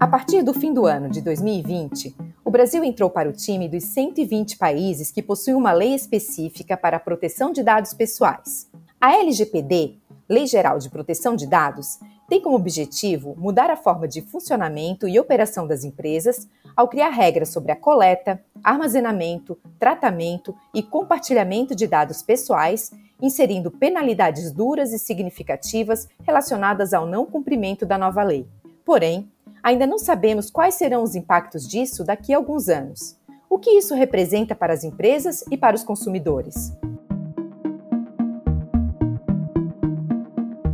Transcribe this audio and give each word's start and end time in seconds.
A 0.00 0.06
partir 0.06 0.44
do 0.44 0.54
fim 0.54 0.72
do 0.72 0.86
ano 0.86 1.08
de 1.08 1.20
2020, 1.20 2.14
o 2.44 2.52
Brasil 2.52 2.84
entrou 2.84 3.10
para 3.10 3.28
o 3.28 3.32
time 3.32 3.68
dos 3.68 3.82
120 3.82 4.56
países 4.56 5.10
que 5.10 5.20
possuem 5.20 5.56
uma 5.56 5.72
lei 5.72 5.92
específica 5.92 6.76
para 6.76 6.98
a 6.98 7.00
proteção 7.00 7.50
de 7.50 7.64
dados 7.64 7.92
pessoais. 7.92 8.70
A 9.00 9.12
LGPD, 9.16 9.96
Lei 10.28 10.46
Geral 10.46 10.78
de 10.78 10.88
Proteção 10.88 11.34
de 11.34 11.48
Dados, 11.48 11.98
tem 12.28 12.40
como 12.40 12.54
objetivo 12.54 13.34
mudar 13.36 13.70
a 13.70 13.76
forma 13.76 14.06
de 14.06 14.22
funcionamento 14.22 15.08
e 15.08 15.18
operação 15.18 15.66
das 15.66 15.82
empresas 15.82 16.48
ao 16.76 16.86
criar 16.86 17.10
regras 17.10 17.48
sobre 17.48 17.72
a 17.72 17.76
coleta, 17.76 18.40
armazenamento, 18.62 19.58
tratamento 19.80 20.54
e 20.72 20.80
compartilhamento 20.80 21.74
de 21.74 21.88
dados 21.88 22.22
pessoais, 22.22 22.92
inserindo 23.20 23.68
penalidades 23.68 24.52
duras 24.52 24.92
e 24.92 24.98
significativas 24.98 26.08
relacionadas 26.22 26.94
ao 26.94 27.04
não 27.04 27.26
cumprimento 27.26 27.84
da 27.84 27.98
nova 27.98 28.22
lei. 28.22 28.46
Porém, 28.84 29.30
Ainda 29.62 29.86
não 29.86 29.98
sabemos 29.98 30.50
quais 30.50 30.74
serão 30.74 31.02
os 31.02 31.14
impactos 31.14 31.66
disso 31.66 32.04
daqui 32.04 32.32
a 32.32 32.36
alguns 32.36 32.68
anos. 32.68 33.16
O 33.50 33.58
que 33.58 33.70
isso 33.70 33.94
representa 33.94 34.54
para 34.54 34.72
as 34.72 34.84
empresas 34.84 35.44
e 35.50 35.56
para 35.56 35.74
os 35.74 35.82
consumidores? 35.82 36.72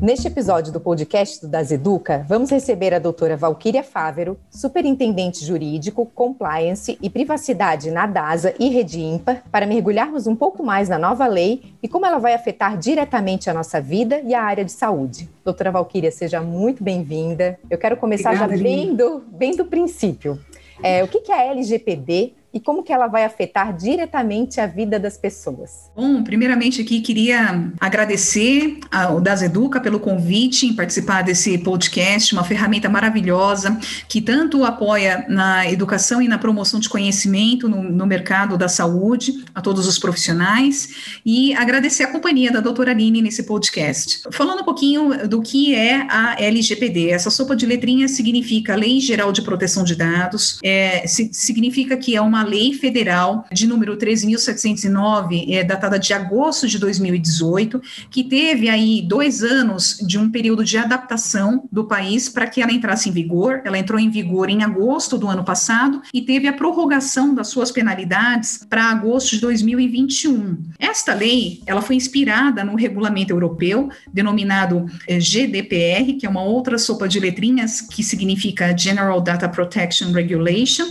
Neste 0.04 0.28
episódio 0.28 0.70
do 0.70 0.78
podcast 0.78 1.40
do 1.40 1.48
Das 1.48 1.72
Educa, 1.72 2.26
vamos 2.28 2.50
receber 2.50 2.92
a 2.92 2.98
doutora 2.98 3.38
Valquíria 3.38 3.82
Fávero, 3.82 4.38
superintendente 4.50 5.42
jurídico, 5.42 6.04
compliance 6.04 6.98
e 7.00 7.08
privacidade 7.08 7.90
na 7.90 8.06
DASA 8.06 8.52
e 8.60 8.68
Rede 8.68 9.00
Ímpar, 9.00 9.42
para 9.50 9.66
mergulharmos 9.66 10.26
um 10.26 10.36
pouco 10.36 10.62
mais 10.62 10.90
na 10.90 10.98
nova 10.98 11.26
lei 11.26 11.72
e 11.82 11.88
como 11.88 12.04
ela 12.04 12.18
vai 12.18 12.34
afetar 12.34 12.76
diretamente 12.76 13.48
a 13.48 13.54
nossa 13.54 13.80
vida 13.80 14.20
e 14.20 14.34
a 14.34 14.42
área 14.42 14.62
de 14.62 14.72
saúde. 14.72 15.26
Doutora 15.42 15.70
Valquíria, 15.70 16.10
seja 16.10 16.38
muito 16.42 16.84
bem-vinda. 16.84 17.58
Eu 17.70 17.78
quero 17.78 17.96
começar 17.96 18.34
Obrigada, 18.34 18.58
já 18.58 18.62
bem 18.62 18.94
do, 18.94 19.20
bem 19.20 19.56
do 19.56 19.64
princípio. 19.64 20.38
É, 20.82 21.02
o 21.02 21.08
que 21.08 21.32
é 21.32 21.34
a 21.34 21.44
LGPD 21.46 22.34
e 22.54 22.60
como 22.60 22.84
que 22.84 22.92
ela 22.92 23.08
vai 23.08 23.24
afetar 23.24 23.76
diretamente 23.76 24.60
a 24.60 24.66
vida 24.66 25.00
das 25.00 25.18
pessoas? 25.18 25.90
Bom, 25.96 26.22
primeiramente 26.22 26.80
aqui 26.80 27.00
queria 27.00 27.68
agradecer 27.80 28.78
ao 28.92 29.20
Das 29.20 29.42
Educa 29.42 29.80
pelo 29.80 29.98
convite 29.98 30.66
em 30.66 30.72
participar 30.72 31.22
desse 31.22 31.58
podcast, 31.58 32.32
uma 32.32 32.44
ferramenta 32.44 32.88
maravilhosa 32.88 33.76
que 34.08 34.20
tanto 34.20 34.64
apoia 34.64 35.26
na 35.28 35.68
educação 35.68 36.22
e 36.22 36.28
na 36.28 36.38
promoção 36.38 36.78
de 36.78 36.88
conhecimento 36.88 37.68
no, 37.68 37.82
no 37.82 38.06
mercado 38.06 38.56
da 38.56 38.68
saúde, 38.68 39.44
a 39.52 39.60
todos 39.60 39.88
os 39.88 39.98
profissionais, 39.98 41.18
e 41.26 41.52
agradecer 41.54 42.04
a 42.04 42.12
companhia 42.12 42.52
da 42.52 42.60
doutora 42.60 42.92
Aline 42.92 43.20
nesse 43.20 43.42
podcast. 43.42 44.22
Falando 44.30 44.60
um 44.60 44.64
pouquinho 44.64 45.26
do 45.28 45.42
que 45.42 45.74
é 45.74 46.06
a 46.08 46.40
LGPD, 46.40 47.10
essa 47.10 47.30
sopa 47.30 47.56
de 47.56 47.66
letrinhas 47.66 48.12
significa 48.12 48.76
Lei 48.76 49.00
Geral 49.00 49.32
de 49.32 49.42
Proteção 49.42 49.82
de 49.82 49.96
Dados, 49.96 50.60
é, 50.62 51.04
significa 51.06 51.96
que 51.96 52.14
é 52.14 52.20
uma 52.20 52.43
lei 52.44 52.72
federal 52.74 53.46
de 53.52 53.66
número 53.66 53.96
13.709, 53.96 55.46
é, 55.50 55.64
datada 55.64 55.98
de 55.98 56.12
agosto 56.12 56.66
de 56.68 56.78
2018, 56.78 57.80
que 58.10 58.24
teve 58.24 58.68
aí 58.68 59.02
dois 59.02 59.42
anos 59.42 59.98
de 60.06 60.18
um 60.18 60.30
período 60.30 60.64
de 60.64 60.76
adaptação 60.78 61.68
do 61.70 61.84
país 61.84 62.28
para 62.28 62.46
que 62.46 62.62
ela 62.62 62.72
entrasse 62.72 63.08
em 63.08 63.12
vigor. 63.12 63.60
Ela 63.64 63.78
entrou 63.78 63.98
em 63.98 64.10
vigor 64.10 64.48
em 64.48 64.62
agosto 64.62 65.18
do 65.18 65.28
ano 65.28 65.44
passado 65.44 66.02
e 66.12 66.22
teve 66.22 66.46
a 66.46 66.52
prorrogação 66.52 67.34
das 67.34 67.48
suas 67.48 67.70
penalidades 67.70 68.64
para 68.68 68.90
agosto 68.90 69.30
de 69.30 69.40
2021. 69.40 70.58
Esta 70.78 71.14
lei, 71.14 71.62
ela 71.66 71.82
foi 71.82 71.96
inspirada 71.96 72.64
no 72.64 72.74
regulamento 72.74 73.32
europeu 73.32 73.90
denominado 74.12 74.86
é, 75.08 75.18
GDPR, 75.18 76.14
que 76.18 76.26
é 76.26 76.28
uma 76.28 76.42
outra 76.42 76.78
sopa 76.78 77.08
de 77.08 77.18
letrinhas 77.18 77.80
que 77.80 78.02
significa 78.02 78.76
General 78.76 79.20
Data 79.20 79.48
Protection 79.48 80.12
Regulation, 80.12 80.86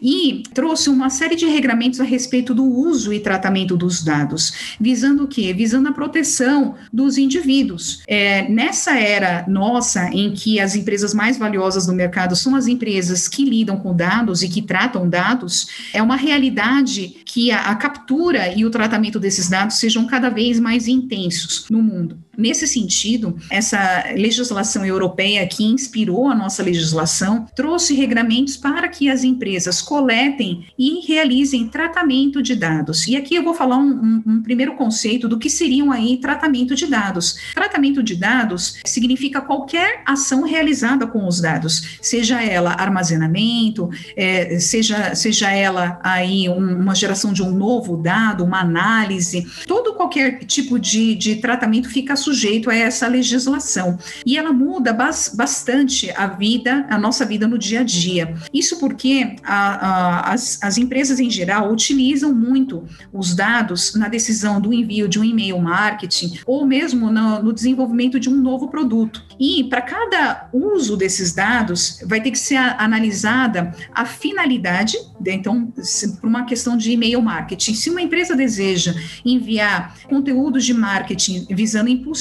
e 0.00 0.42
trouxe 0.54 0.90
uma 0.90 1.10
série 1.10 1.36
de 1.36 1.46
regramentos 1.46 2.00
a 2.00 2.04
respeito 2.04 2.54
do 2.54 2.64
uso 2.64 3.12
e 3.12 3.20
tratamento 3.20 3.76
dos 3.76 4.02
dados, 4.02 4.76
visando 4.80 5.24
o 5.24 5.28
quê? 5.28 5.52
Visando 5.52 5.88
a 5.88 5.92
proteção 5.92 6.74
dos 6.92 7.18
indivíduos. 7.18 8.02
É, 8.06 8.48
nessa 8.48 8.98
era 8.98 9.44
nossa, 9.48 10.10
em 10.12 10.32
que 10.32 10.60
as 10.60 10.74
empresas 10.74 11.14
mais 11.14 11.36
valiosas 11.36 11.86
do 11.86 11.92
mercado 11.92 12.36
são 12.36 12.54
as 12.54 12.66
empresas 12.66 13.28
que 13.28 13.44
lidam 13.44 13.78
com 13.78 13.94
dados 13.94 14.42
e 14.42 14.48
que 14.48 14.62
tratam 14.62 15.08
dados, 15.08 15.68
é 15.92 16.02
uma 16.02 16.16
realidade 16.16 17.16
que 17.24 17.50
a, 17.50 17.70
a 17.70 17.74
captura 17.76 18.52
e 18.54 18.64
o 18.64 18.70
tratamento 18.70 19.18
desses 19.18 19.48
dados 19.48 19.76
sejam 19.76 20.06
cada 20.06 20.28
vez 20.28 20.58
mais 20.58 20.88
intensos 20.88 21.66
no 21.70 21.82
mundo. 21.82 22.18
Nesse 22.38 22.68
sentido, 22.68 23.36
essa 23.50 24.04
legislação 24.14 24.86
europeia 24.86 25.44
que 25.44 25.64
inspirou 25.64 26.28
a 26.28 26.36
nossa 26.36 26.62
legislação 26.62 27.46
trouxe 27.52 27.94
regramentos 27.94 28.56
para 28.56 28.86
que 28.86 29.10
as 29.10 29.24
empresas 29.24 29.82
coletem 29.82 30.64
e 30.78 31.04
realizem 31.04 31.66
tratamento 31.66 32.40
de 32.40 32.54
dados. 32.54 33.08
E 33.08 33.16
aqui 33.16 33.34
eu 33.34 33.42
vou 33.42 33.54
falar 33.54 33.76
um, 33.78 33.90
um, 33.90 34.22
um 34.24 34.42
primeiro 34.42 34.76
conceito 34.76 35.26
do 35.26 35.36
que 35.36 35.50
seriam 35.50 35.90
aí 35.90 36.18
tratamento 36.18 36.76
de 36.76 36.86
dados. 36.86 37.38
Tratamento 37.56 38.04
de 38.04 38.14
dados 38.14 38.78
significa 38.84 39.40
qualquer 39.40 40.02
ação 40.06 40.44
realizada 40.44 41.08
com 41.08 41.26
os 41.26 41.40
dados, 41.40 41.98
seja 42.00 42.40
ela 42.40 42.70
armazenamento, 42.78 43.90
é, 44.16 44.60
seja, 44.60 45.12
seja 45.16 45.50
ela 45.50 45.98
aí 46.04 46.48
um, 46.48 46.82
uma 46.82 46.94
geração 46.94 47.32
de 47.32 47.42
um 47.42 47.50
novo 47.50 47.96
dado, 47.96 48.44
uma 48.44 48.60
análise, 48.60 49.44
todo 49.66 49.94
qualquer 49.94 50.44
tipo 50.44 50.78
de, 50.78 51.16
de 51.16 51.36
tratamento 51.36 51.88
fica 51.88 52.14
sujeito 52.28 52.68
a 52.68 52.74
essa 52.74 53.08
legislação. 53.08 53.98
E 54.24 54.36
ela 54.36 54.52
muda 54.52 54.92
bas 54.92 55.32
bastante 55.34 56.10
a 56.10 56.26
vida, 56.26 56.86
a 56.90 56.98
nossa 56.98 57.24
vida 57.24 57.48
no 57.48 57.56
dia 57.56 57.80
a 57.80 57.82
dia. 57.82 58.34
Isso 58.52 58.78
porque 58.78 59.36
a, 59.42 59.56
a, 59.56 60.32
as, 60.32 60.58
as 60.62 60.76
empresas 60.76 61.18
em 61.18 61.30
geral 61.30 61.72
utilizam 61.72 62.34
muito 62.34 62.84
os 63.12 63.34
dados 63.34 63.94
na 63.94 64.08
decisão 64.08 64.60
do 64.60 64.72
envio 64.72 65.08
de 65.08 65.18
um 65.18 65.24
e-mail 65.24 65.58
marketing 65.58 66.38
ou 66.44 66.66
mesmo 66.66 67.10
no, 67.10 67.42
no 67.42 67.52
desenvolvimento 67.52 68.20
de 68.20 68.28
um 68.28 68.36
novo 68.36 68.68
produto. 68.68 69.24
E 69.40 69.64
para 69.64 69.80
cada 69.80 70.48
uso 70.52 70.96
desses 70.96 71.32
dados, 71.32 72.00
vai 72.04 72.20
ter 72.20 72.30
que 72.30 72.38
ser 72.38 72.56
analisada 72.56 73.74
a 73.94 74.04
finalidade, 74.04 74.98
né? 75.24 75.32
então, 75.32 75.72
por 76.20 76.28
uma 76.28 76.44
questão 76.44 76.76
de 76.76 76.92
e-mail 76.92 77.22
marketing. 77.22 77.74
Se 77.74 77.88
uma 77.88 78.02
empresa 78.02 78.36
deseja 78.36 78.94
enviar 79.24 79.96
conteúdos 80.08 80.64
de 80.64 80.74
marketing 80.74 81.46
visando 81.50 81.88
impulsionar 81.88 82.17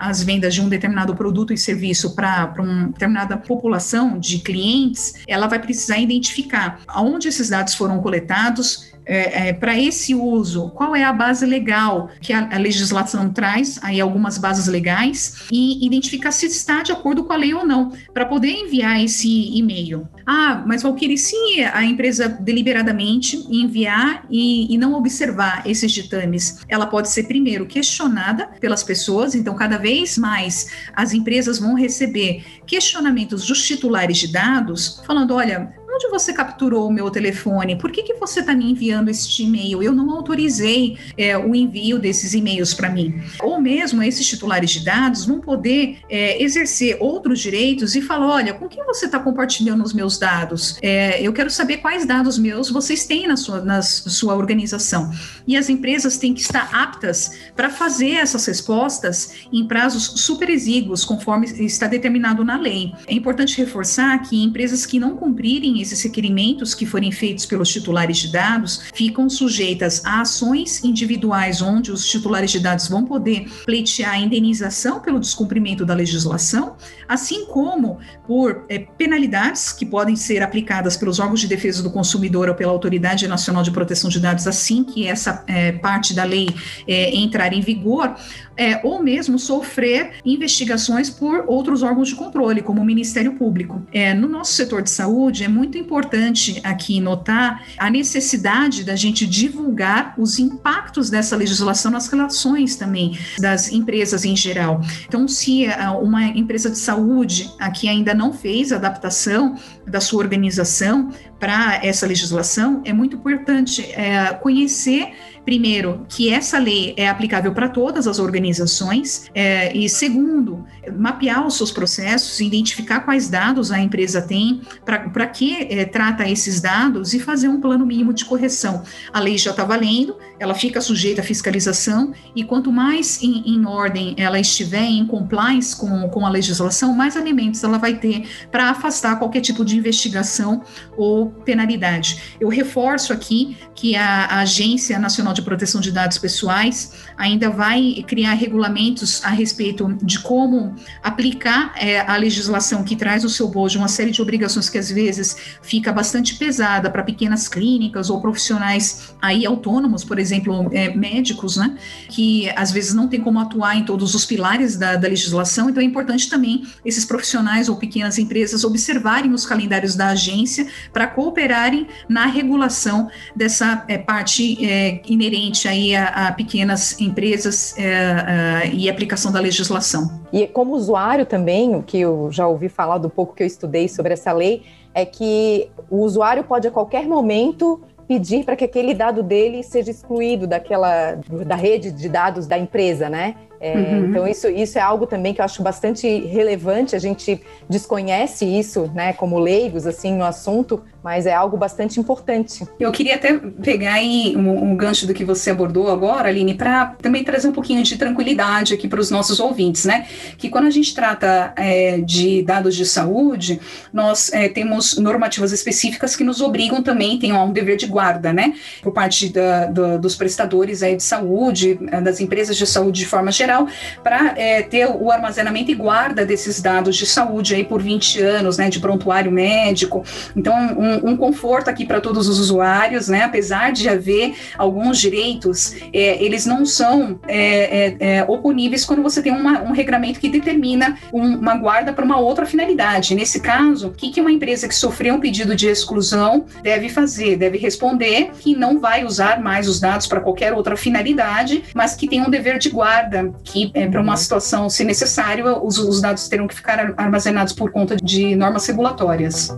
as 0.00 0.22
vendas 0.22 0.54
de 0.54 0.60
um 0.60 0.68
determinado 0.68 1.14
produto 1.14 1.52
e 1.52 1.58
serviço 1.58 2.14
para 2.14 2.54
uma 2.58 2.88
determinada 2.88 3.36
população 3.36 4.18
de 4.18 4.38
clientes, 4.38 5.14
ela 5.26 5.46
vai 5.46 5.58
precisar 5.58 5.98
identificar 5.98 6.80
aonde 6.86 7.28
esses 7.28 7.48
dados 7.48 7.74
foram 7.74 8.00
coletados, 8.00 8.92
é, 9.08 9.48
é, 9.48 9.52
para 9.54 9.78
esse 9.78 10.14
uso, 10.14 10.68
qual 10.70 10.94
é 10.94 11.02
a 11.02 11.12
base 11.12 11.46
legal 11.46 12.10
que 12.20 12.32
a, 12.32 12.54
a, 12.54 12.58
legislação 12.58 13.32
traz, 13.32 13.80
aí 13.82 13.98
algumas 14.00 14.36
bases 14.36 14.66
legais, 14.66 15.46
e 15.50 15.84
identificar 15.84 16.30
se 16.30 16.46
está 16.46 16.82
de 16.82 16.92
acordo 16.92 17.24
com 17.24 17.32
a 17.32 17.36
lei 17.36 17.54
ou 17.54 17.66
não, 17.66 17.90
para 18.12 18.26
poder 18.26 18.50
enviar 18.50 19.02
esse 19.02 19.28
e-mail. 19.56 20.06
Ah, 20.26 20.62
mas 20.66 20.82
Valkyrie, 20.82 21.16
se 21.16 21.36
a 21.72 21.82
empresa 21.82 22.28
deliberadamente 22.28 23.36
enviar 23.50 24.26
e, 24.30 24.72
e 24.72 24.76
não 24.76 24.92
observar 24.92 25.62
esses 25.66 25.90
ditames, 25.90 26.58
ela 26.68 26.86
pode 26.86 27.08
ser 27.08 27.22
primeiro 27.24 27.66
questionada 27.66 28.46
pelas 28.60 28.82
pessoas, 28.82 29.34
então 29.34 29.54
cada 29.54 29.78
vez 29.78 30.18
mais 30.18 30.70
as 30.94 31.14
empresas 31.14 31.58
vão 31.58 31.74
receber 31.74 32.44
questionamentos 32.66 33.46
dos 33.46 33.64
titulares 33.66 34.18
de 34.18 34.30
dados, 34.30 35.02
falando: 35.06 35.34
olha, 35.34 35.77
onde 35.98 36.08
você 36.08 36.32
capturou 36.32 36.88
o 36.88 36.92
meu 36.92 37.10
telefone? 37.10 37.76
Por 37.76 37.90
que, 37.90 38.04
que 38.04 38.14
você 38.14 38.38
está 38.38 38.54
me 38.54 38.70
enviando 38.70 39.08
este 39.08 39.42
e-mail? 39.42 39.82
Eu 39.82 39.92
não 39.92 40.10
autorizei 40.12 40.96
é, 41.16 41.36
o 41.36 41.56
envio 41.56 41.98
desses 41.98 42.34
e-mails 42.34 42.72
para 42.72 42.88
mim. 42.88 43.20
Ou 43.40 43.60
mesmo 43.60 44.00
esses 44.00 44.24
titulares 44.24 44.70
de 44.70 44.84
dados 44.84 45.26
vão 45.26 45.40
poder 45.40 45.98
é, 46.08 46.40
exercer 46.40 46.96
outros 47.00 47.40
direitos 47.40 47.96
e 47.96 48.00
falar: 48.00 48.28
olha, 48.28 48.54
com 48.54 48.68
quem 48.68 48.84
você 48.84 49.06
está 49.06 49.18
compartilhando 49.18 49.82
os 49.82 49.92
meus 49.92 50.18
dados? 50.18 50.78
É, 50.80 51.20
eu 51.20 51.32
quero 51.32 51.50
saber 51.50 51.78
quais 51.78 52.06
dados 52.06 52.38
meus 52.38 52.70
vocês 52.70 53.04
têm 53.04 53.26
na 53.26 53.36
sua, 53.36 53.60
na 53.60 53.82
sua 53.82 54.36
organização. 54.36 55.10
E 55.48 55.56
as 55.56 55.68
empresas 55.68 56.16
têm 56.16 56.32
que 56.32 56.40
estar 56.40 56.70
aptas 56.72 57.32
para 57.56 57.70
fazer 57.70 58.12
essas 58.12 58.46
respostas 58.46 59.32
em 59.52 59.66
prazos 59.66 60.04
super 60.22 60.48
exíguos, 60.48 61.04
conforme 61.04 61.46
está 61.64 61.88
determinado 61.88 62.44
na 62.44 62.56
lei. 62.56 62.92
É 63.08 63.14
importante 63.14 63.58
reforçar 63.58 64.16
que 64.22 64.40
empresas 64.40 64.86
que 64.86 65.00
não 65.00 65.16
cumprirem 65.16 65.80
esses 65.88 66.02
requerimentos 66.02 66.74
que 66.74 66.86
forem 66.86 67.10
feitos 67.10 67.46
pelos 67.46 67.68
titulares 67.68 68.18
de 68.18 68.32
dados 68.32 68.82
ficam 68.94 69.28
sujeitas 69.28 70.04
a 70.04 70.20
ações 70.20 70.84
individuais, 70.84 71.62
onde 71.62 71.90
os 71.90 72.06
titulares 72.06 72.50
de 72.50 72.60
dados 72.60 72.88
vão 72.88 73.04
poder 73.04 73.48
pleitear 73.64 74.12
a 74.12 74.18
indenização 74.18 75.00
pelo 75.00 75.18
descumprimento 75.18 75.84
da 75.84 75.94
legislação, 75.94 76.76
assim 77.08 77.46
como 77.46 77.98
por 78.26 78.64
é, 78.68 78.78
penalidades 78.78 79.72
que 79.72 79.86
podem 79.86 80.16
ser 80.16 80.42
aplicadas 80.42 80.96
pelos 80.96 81.18
órgãos 81.18 81.40
de 81.40 81.46
defesa 81.46 81.82
do 81.82 81.90
consumidor 81.90 82.48
ou 82.48 82.54
pela 82.54 82.72
Autoridade 82.72 83.26
Nacional 83.26 83.62
de 83.62 83.70
Proteção 83.70 84.10
de 84.10 84.20
Dados, 84.20 84.46
assim 84.46 84.84
que 84.84 85.06
essa 85.06 85.44
é, 85.46 85.72
parte 85.72 86.14
da 86.14 86.24
lei 86.24 86.48
é, 86.86 87.16
entrar 87.16 87.52
em 87.52 87.60
vigor, 87.60 88.14
é, 88.58 88.80
ou 88.84 89.00
mesmo 89.00 89.38
sofrer 89.38 90.14
investigações 90.24 91.08
por 91.08 91.44
outros 91.46 91.82
órgãos 91.82 92.08
de 92.08 92.16
controle, 92.16 92.60
como 92.60 92.82
o 92.82 92.84
Ministério 92.84 93.34
Público. 93.34 93.80
É, 93.92 94.12
no 94.12 94.28
nosso 94.28 94.52
setor 94.52 94.82
de 94.82 94.90
saúde, 94.90 95.44
é 95.44 95.48
muito 95.48 95.77
importante 95.78 96.60
aqui 96.64 97.00
notar 97.00 97.64
a 97.78 97.90
necessidade 97.90 98.84
da 98.84 98.96
gente 98.96 99.26
divulgar 99.26 100.14
os 100.18 100.38
impactos 100.38 101.10
dessa 101.10 101.36
legislação 101.36 101.90
nas 101.90 102.08
relações 102.08 102.76
também 102.76 103.18
das 103.38 103.72
empresas 103.72 104.24
em 104.24 104.36
geral. 104.36 104.80
Então, 105.06 105.26
se 105.28 105.66
uma 106.02 106.24
empresa 106.24 106.70
de 106.70 106.78
saúde 106.78 107.50
aqui 107.58 107.88
ainda 107.88 108.14
não 108.14 108.32
fez 108.32 108.72
a 108.72 108.76
adaptação 108.76 109.56
da 109.86 110.00
sua 110.00 110.20
organização 110.20 111.10
para 111.38 111.80
essa 111.84 112.06
legislação, 112.06 112.82
é 112.84 112.92
muito 112.92 113.16
importante 113.16 113.82
é, 113.92 114.34
conhecer 114.34 115.12
primeiro, 115.48 116.04
que 116.10 116.28
essa 116.28 116.58
lei 116.58 116.92
é 116.94 117.08
aplicável 117.08 117.54
para 117.54 117.70
todas 117.70 118.06
as 118.06 118.18
organizações, 118.18 119.30
é, 119.34 119.74
e 119.74 119.88
segundo, 119.88 120.62
mapear 120.94 121.46
os 121.46 121.56
seus 121.56 121.70
processos, 121.70 122.38
identificar 122.38 123.00
quais 123.00 123.30
dados 123.30 123.72
a 123.72 123.80
empresa 123.80 124.20
tem, 124.20 124.60
para 124.84 125.26
que 125.26 125.57
é, 125.60 125.84
trata 125.84 126.28
esses 126.28 126.60
dados 126.60 127.14
e 127.14 127.20
fazer 127.20 127.48
um 127.48 127.60
plano 127.60 127.84
mínimo 127.84 128.12
de 128.12 128.24
correção. 128.24 128.82
A 129.12 129.20
lei 129.20 129.36
já 129.38 129.50
está 129.50 129.64
valendo, 129.64 130.16
ela 130.38 130.54
fica 130.54 130.80
sujeita 130.80 131.20
à 131.20 131.24
fiscalização, 131.24 132.12
e 132.34 132.44
quanto 132.44 132.72
mais 132.72 133.22
em, 133.22 133.42
em 133.46 133.66
ordem 133.66 134.14
ela 134.16 134.38
estiver 134.38 134.84
em 134.84 135.06
compliance 135.06 135.74
com, 135.76 136.08
com 136.08 136.26
a 136.26 136.28
legislação, 136.28 136.94
mais 136.94 137.16
elementos 137.16 137.62
ela 137.64 137.78
vai 137.78 137.94
ter 137.96 138.28
para 138.50 138.70
afastar 138.70 139.18
qualquer 139.18 139.40
tipo 139.40 139.64
de 139.64 139.76
investigação 139.76 140.62
ou 140.96 141.30
penalidade. 141.30 142.36
Eu 142.40 142.48
reforço 142.48 143.12
aqui 143.12 143.56
que 143.74 143.96
a, 143.96 144.24
a 144.26 144.40
Agência 144.40 144.98
Nacional 144.98 145.32
de 145.32 145.42
Proteção 145.42 145.80
de 145.80 145.92
Dados 145.92 146.18
Pessoais 146.18 146.92
ainda 147.16 147.50
vai 147.50 148.04
criar 148.06 148.34
regulamentos 148.34 149.24
a 149.24 149.30
respeito 149.30 149.96
de 150.02 150.18
como 150.20 150.74
aplicar 151.02 151.72
é, 151.76 152.00
a 152.00 152.16
legislação 152.16 152.82
que 152.84 152.96
traz 152.96 153.24
o 153.24 153.28
seu 153.28 153.48
bojo 153.48 153.78
uma 153.78 153.88
série 153.88 154.10
de 154.10 154.20
obrigações 154.20 154.68
que 154.68 154.78
às 154.78 154.90
vezes 154.90 155.36
fica 155.62 155.92
bastante 155.92 156.36
pesada 156.36 156.90
para 156.90 157.02
pequenas 157.02 157.48
clínicas 157.48 158.10
ou 158.10 158.20
profissionais 158.20 159.14
aí 159.20 159.44
autônomos, 159.46 160.04
por 160.04 160.18
exemplo, 160.18 160.68
é, 160.72 160.94
médicos, 160.94 161.56
né, 161.56 161.76
que 162.08 162.50
às 162.50 162.70
vezes 162.70 162.94
não 162.94 163.08
tem 163.08 163.20
como 163.20 163.38
atuar 163.38 163.76
em 163.76 163.84
todos 163.84 164.14
os 164.14 164.24
pilares 164.24 164.76
da, 164.76 164.96
da 164.96 165.08
legislação, 165.08 165.70
então 165.70 165.82
é 165.82 165.86
importante 165.86 166.28
também 166.28 166.66
esses 166.84 167.04
profissionais 167.04 167.68
ou 167.68 167.76
pequenas 167.76 168.18
empresas 168.18 168.64
observarem 168.64 169.32
os 169.32 169.46
calendários 169.46 169.94
da 169.94 170.08
agência 170.08 170.66
para 170.92 171.06
cooperarem 171.06 171.86
na 172.08 172.26
regulação 172.26 173.08
dessa 173.34 173.84
é, 173.88 173.98
parte 173.98 174.64
é, 174.64 175.00
inerente 175.06 175.68
aí 175.68 175.94
a, 175.94 176.28
a 176.28 176.32
pequenas 176.32 177.00
empresas 177.00 177.76
é, 177.76 178.64
é, 178.64 178.70
e 178.74 178.88
aplicação 178.88 179.32
da 179.32 179.40
legislação. 179.40 180.20
E 180.32 180.46
como 180.46 180.74
usuário 180.74 181.24
também, 181.24 181.74
o 181.74 181.82
que 181.82 181.98
eu 181.98 182.28
já 182.30 182.46
ouvi 182.46 182.68
falar 182.68 182.98
do 182.98 183.08
pouco 183.08 183.34
que 183.34 183.42
eu 183.42 183.46
estudei 183.46 183.88
sobre 183.88 184.12
essa 184.12 184.32
lei, 184.32 184.62
é 185.00 185.04
que 185.04 185.70
o 185.90 185.98
usuário 185.98 186.44
pode 186.44 186.66
a 186.66 186.70
qualquer 186.70 187.06
momento 187.06 187.80
pedir 188.06 188.44
para 188.44 188.56
que 188.56 188.64
aquele 188.64 188.94
dado 188.94 189.22
dele 189.22 189.62
seja 189.62 189.90
excluído 189.90 190.46
daquela 190.46 191.18
da 191.46 191.54
rede 191.54 191.92
de 191.92 192.08
dados 192.08 192.46
da 192.46 192.58
empresa, 192.58 193.08
né? 193.08 193.36
É, 193.60 193.74
uhum. 193.76 194.06
Então, 194.06 194.26
isso, 194.26 194.48
isso 194.48 194.78
é 194.78 194.80
algo 194.80 195.06
também 195.06 195.34
que 195.34 195.40
eu 195.40 195.44
acho 195.44 195.62
bastante 195.62 196.08
relevante. 196.26 196.94
A 196.94 196.98
gente 196.98 197.40
desconhece 197.68 198.44
isso, 198.44 198.90
né, 198.94 199.12
como 199.12 199.38
leigos, 199.38 199.86
assim, 199.86 200.14
no 200.14 200.24
assunto, 200.24 200.82
mas 201.08 201.24
é 201.24 201.32
algo 201.32 201.56
bastante 201.56 201.98
importante. 201.98 202.68
Eu 202.78 202.92
queria 202.92 203.14
até 203.14 203.32
pegar 203.62 203.94
aí 203.94 204.34
um, 204.36 204.72
um 204.72 204.76
gancho 204.76 205.06
do 205.06 205.14
que 205.14 205.24
você 205.24 205.50
abordou 205.50 205.90
agora, 205.90 206.28
Aline, 206.28 206.52
para 206.52 206.94
também 207.00 207.24
trazer 207.24 207.48
um 207.48 207.52
pouquinho 207.52 207.82
de 207.82 207.96
tranquilidade 207.96 208.74
aqui 208.74 208.86
para 208.86 209.00
os 209.00 209.10
nossos 209.10 209.40
ouvintes, 209.40 209.86
né? 209.86 210.06
Que 210.36 210.50
quando 210.50 210.66
a 210.66 210.70
gente 210.70 210.94
trata 210.94 211.54
é, 211.56 211.96
de 211.96 212.42
dados 212.42 212.76
de 212.76 212.84
saúde, 212.84 213.58
nós 213.90 214.30
é, 214.34 214.50
temos 214.50 214.98
normativas 214.98 215.50
específicas 215.50 216.14
que 216.14 216.22
nos 216.22 216.42
obrigam 216.42 216.82
também, 216.82 217.18
tem 217.18 217.32
um 217.32 217.52
dever 217.54 217.78
de 217.78 217.86
guarda, 217.86 218.30
né? 218.30 218.52
Por 218.82 218.92
parte 218.92 219.32
da, 219.32 219.64
do, 219.64 219.98
dos 219.98 220.14
prestadores 220.14 220.82
aí 220.82 220.94
de 220.94 221.02
saúde, 221.02 221.76
das 222.02 222.20
empresas 222.20 222.54
de 222.54 222.66
saúde 222.66 223.00
de 223.00 223.06
forma 223.06 223.32
geral 223.32 223.66
para 224.02 224.34
é, 224.36 224.60
ter 224.60 224.86
o 224.86 225.10
armazenamento 225.10 225.70
e 225.70 225.74
guarda 225.74 226.26
desses 226.26 226.60
dados 226.60 226.96
de 226.96 227.06
saúde 227.06 227.54
aí 227.54 227.64
por 227.64 227.80
20 227.80 228.20
anos, 228.20 228.58
né, 228.58 228.68
de 228.68 228.78
prontuário 228.78 229.32
médico. 229.32 230.04
Então, 230.36 230.54
um, 230.54 230.97
um 231.02 231.16
conforto 231.16 231.68
aqui 231.68 231.84
para 231.84 232.00
todos 232.00 232.28
os 232.28 232.38
usuários, 232.38 233.08
né, 233.08 233.22
apesar 233.22 233.72
de 233.72 233.88
haver 233.88 234.34
alguns 234.56 234.98
direitos, 234.98 235.74
é, 235.92 236.22
eles 236.22 236.46
não 236.46 236.64
são 236.64 237.20
é, 237.26 237.96
é, 238.00 238.18
é 238.18 238.24
oponíveis 238.26 238.84
quando 238.84 239.02
você 239.02 239.22
tem 239.22 239.32
uma, 239.32 239.62
um 239.62 239.72
regramento 239.72 240.20
que 240.20 240.28
determina 240.28 240.96
um, 241.12 241.36
uma 241.36 241.56
guarda 241.56 241.92
para 241.92 242.04
uma 242.04 242.18
outra 242.18 242.46
finalidade. 242.46 243.14
Nesse 243.14 243.40
caso, 243.40 243.88
o 243.88 243.92
que, 243.92 244.10
que 244.10 244.20
uma 244.20 244.30
empresa 244.30 244.68
que 244.68 244.74
sofreu 244.74 245.14
um 245.14 245.20
pedido 245.20 245.54
de 245.54 245.66
exclusão 245.68 246.46
deve 246.62 246.88
fazer? 246.88 247.36
Deve 247.36 247.58
responder 247.58 248.30
que 248.38 248.54
não 248.54 248.78
vai 248.78 249.04
usar 249.04 249.40
mais 249.40 249.68
os 249.68 249.80
dados 249.80 250.06
para 250.06 250.20
qualquer 250.20 250.52
outra 250.52 250.76
finalidade, 250.76 251.64
mas 251.74 251.94
que 251.94 252.08
tem 252.08 252.20
um 252.20 252.30
dever 252.30 252.58
de 252.58 252.70
guarda 252.70 253.32
que, 253.44 253.70
é, 253.74 253.86
para 253.86 254.00
uma 254.00 254.16
situação, 254.16 254.68
se 254.68 254.84
necessário, 254.84 255.64
os, 255.64 255.78
os 255.78 256.00
dados 256.00 256.28
terão 256.28 256.46
que 256.46 256.54
ficar 256.54 256.94
armazenados 256.96 257.52
por 257.52 257.70
conta 257.70 257.96
de 257.96 258.34
normas 258.36 258.66
regulatórias. 258.66 259.50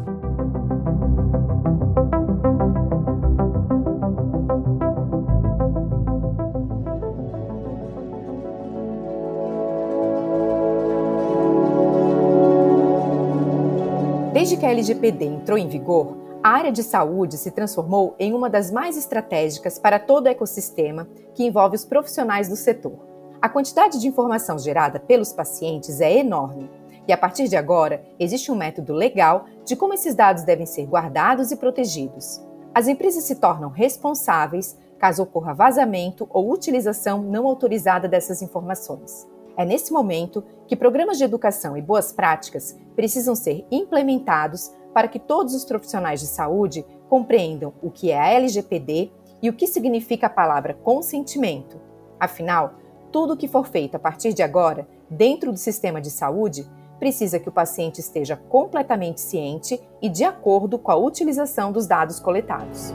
Desde 14.50 14.62
que 14.62 14.66
a 14.66 14.72
LGPD 14.72 15.26
entrou 15.26 15.56
em 15.56 15.68
vigor, 15.68 16.16
a 16.42 16.48
área 16.48 16.72
de 16.72 16.82
saúde 16.82 17.38
se 17.38 17.52
transformou 17.52 18.16
em 18.18 18.34
uma 18.34 18.50
das 18.50 18.68
mais 18.68 18.96
estratégicas 18.96 19.78
para 19.78 19.96
todo 19.96 20.26
o 20.26 20.28
ecossistema 20.28 21.06
que 21.36 21.44
envolve 21.44 21.76
os 21.76 21.84
profissionais 21.84 22.48
do 22.48 22.56
setor. 22.56 22.98
A 23.40 23.48
quantidade 23.48 24.00
de 24.00 24.08
informação 24.08 24.58
gerada 24.58 24.98
pelos 24.98 25.32
pacientes 25.32 26.00
é 26.00 26.18
enorme 26.18 26.68
e, 27.06 27.12
a 27.12 27.16
partir 27.16 27.46
de 27.46 27.56
agora, 27.56 28.02
existe 28.18 28.50
um 28.50 28.56
método 28.56 28.92
legal 28.92 29.44
de 29.64 29.76
como 29.76 29.94
esses 29.94 30.16
dados 30.16 30.42
devem 30.42 30.66
ser 30.66 30.84
guardados 30.84 31.52
e 31.52 31.56
protegidos. 31.56 32.44
As 32.74 32.88
empresas 32.88 33.22
se 33.22 33.36
tornam 33.36 33.70
responsáveis 33.70 34.76
caso 34.98 35.22
ocorra 35.22 35.54
vazamento 35.54 36.26
ou 36.28 36.52
utilização 36.52 37.22
não 37.22 37.46
autorizada 37.46 38.08
dessas 38.08 38.42
informações. 38.42 39.29
É 39.60 39.64
nesse 39.66 39.92
momento 39.92 40.42
que 40.66 40.74
programas 40.74 41.18
de 41.18 41.24
educação 41.24 41.76
e 41.76 41.82
boas 41.82 42.12
práticas 42.12 42.74
precisam 42.96 43.34
ser 43.34 43.66
implementados 43.70 44.72
para 44.94 45.06
que 45.06 45.18
todos 45.18 45.54
os 45.54 45.66
profissionais 45.66 46.18
de 46.18 46.26
saúde 46.26 46.82
compreendam 47.10 47.74
o 47.82 47.90
que 47.90 48.10
é 48.10 48.18
a 48.18 48.30
LGPD 48.30 49.12
e 49.42 49.50
o 49.50 49.52
que 49.52 49.66
significa 49.66 50.28
a 50.28 50.30
palavra 50.30 50.72
consentimento. 50.72 51.78
Afinal, 52.18 52.72
tudo 53.12 53.36
que 53.36 53.46
for 53.46 53.66
feito 53.66 53.96
a 53.96 53.98
partir 53.98 54.32
de 54.32 54.42
agora, 54.42 54.88
dentro 55.10 55.52
do 55.52 55.58
sistema 55.58 56.00
de 56.00 56.10
saúde, 56.10 56.66
precisa 56.98 57.38
que 57.38 57.50
o 57.50 57.52
paciente 57.52 58.00
esteja 58.00 58.38
completamente 58.38 59.20
ciente 59.20 59.78
e 60.00 60.08
de 60.08 60.24
acordo 60.24 60.78
com 60.78 60.90
a 60.90 60.96
utilização 60.96 61.70
dos 61.70 61.86
dados 61.86 62.18
coletados. 62.18 62.94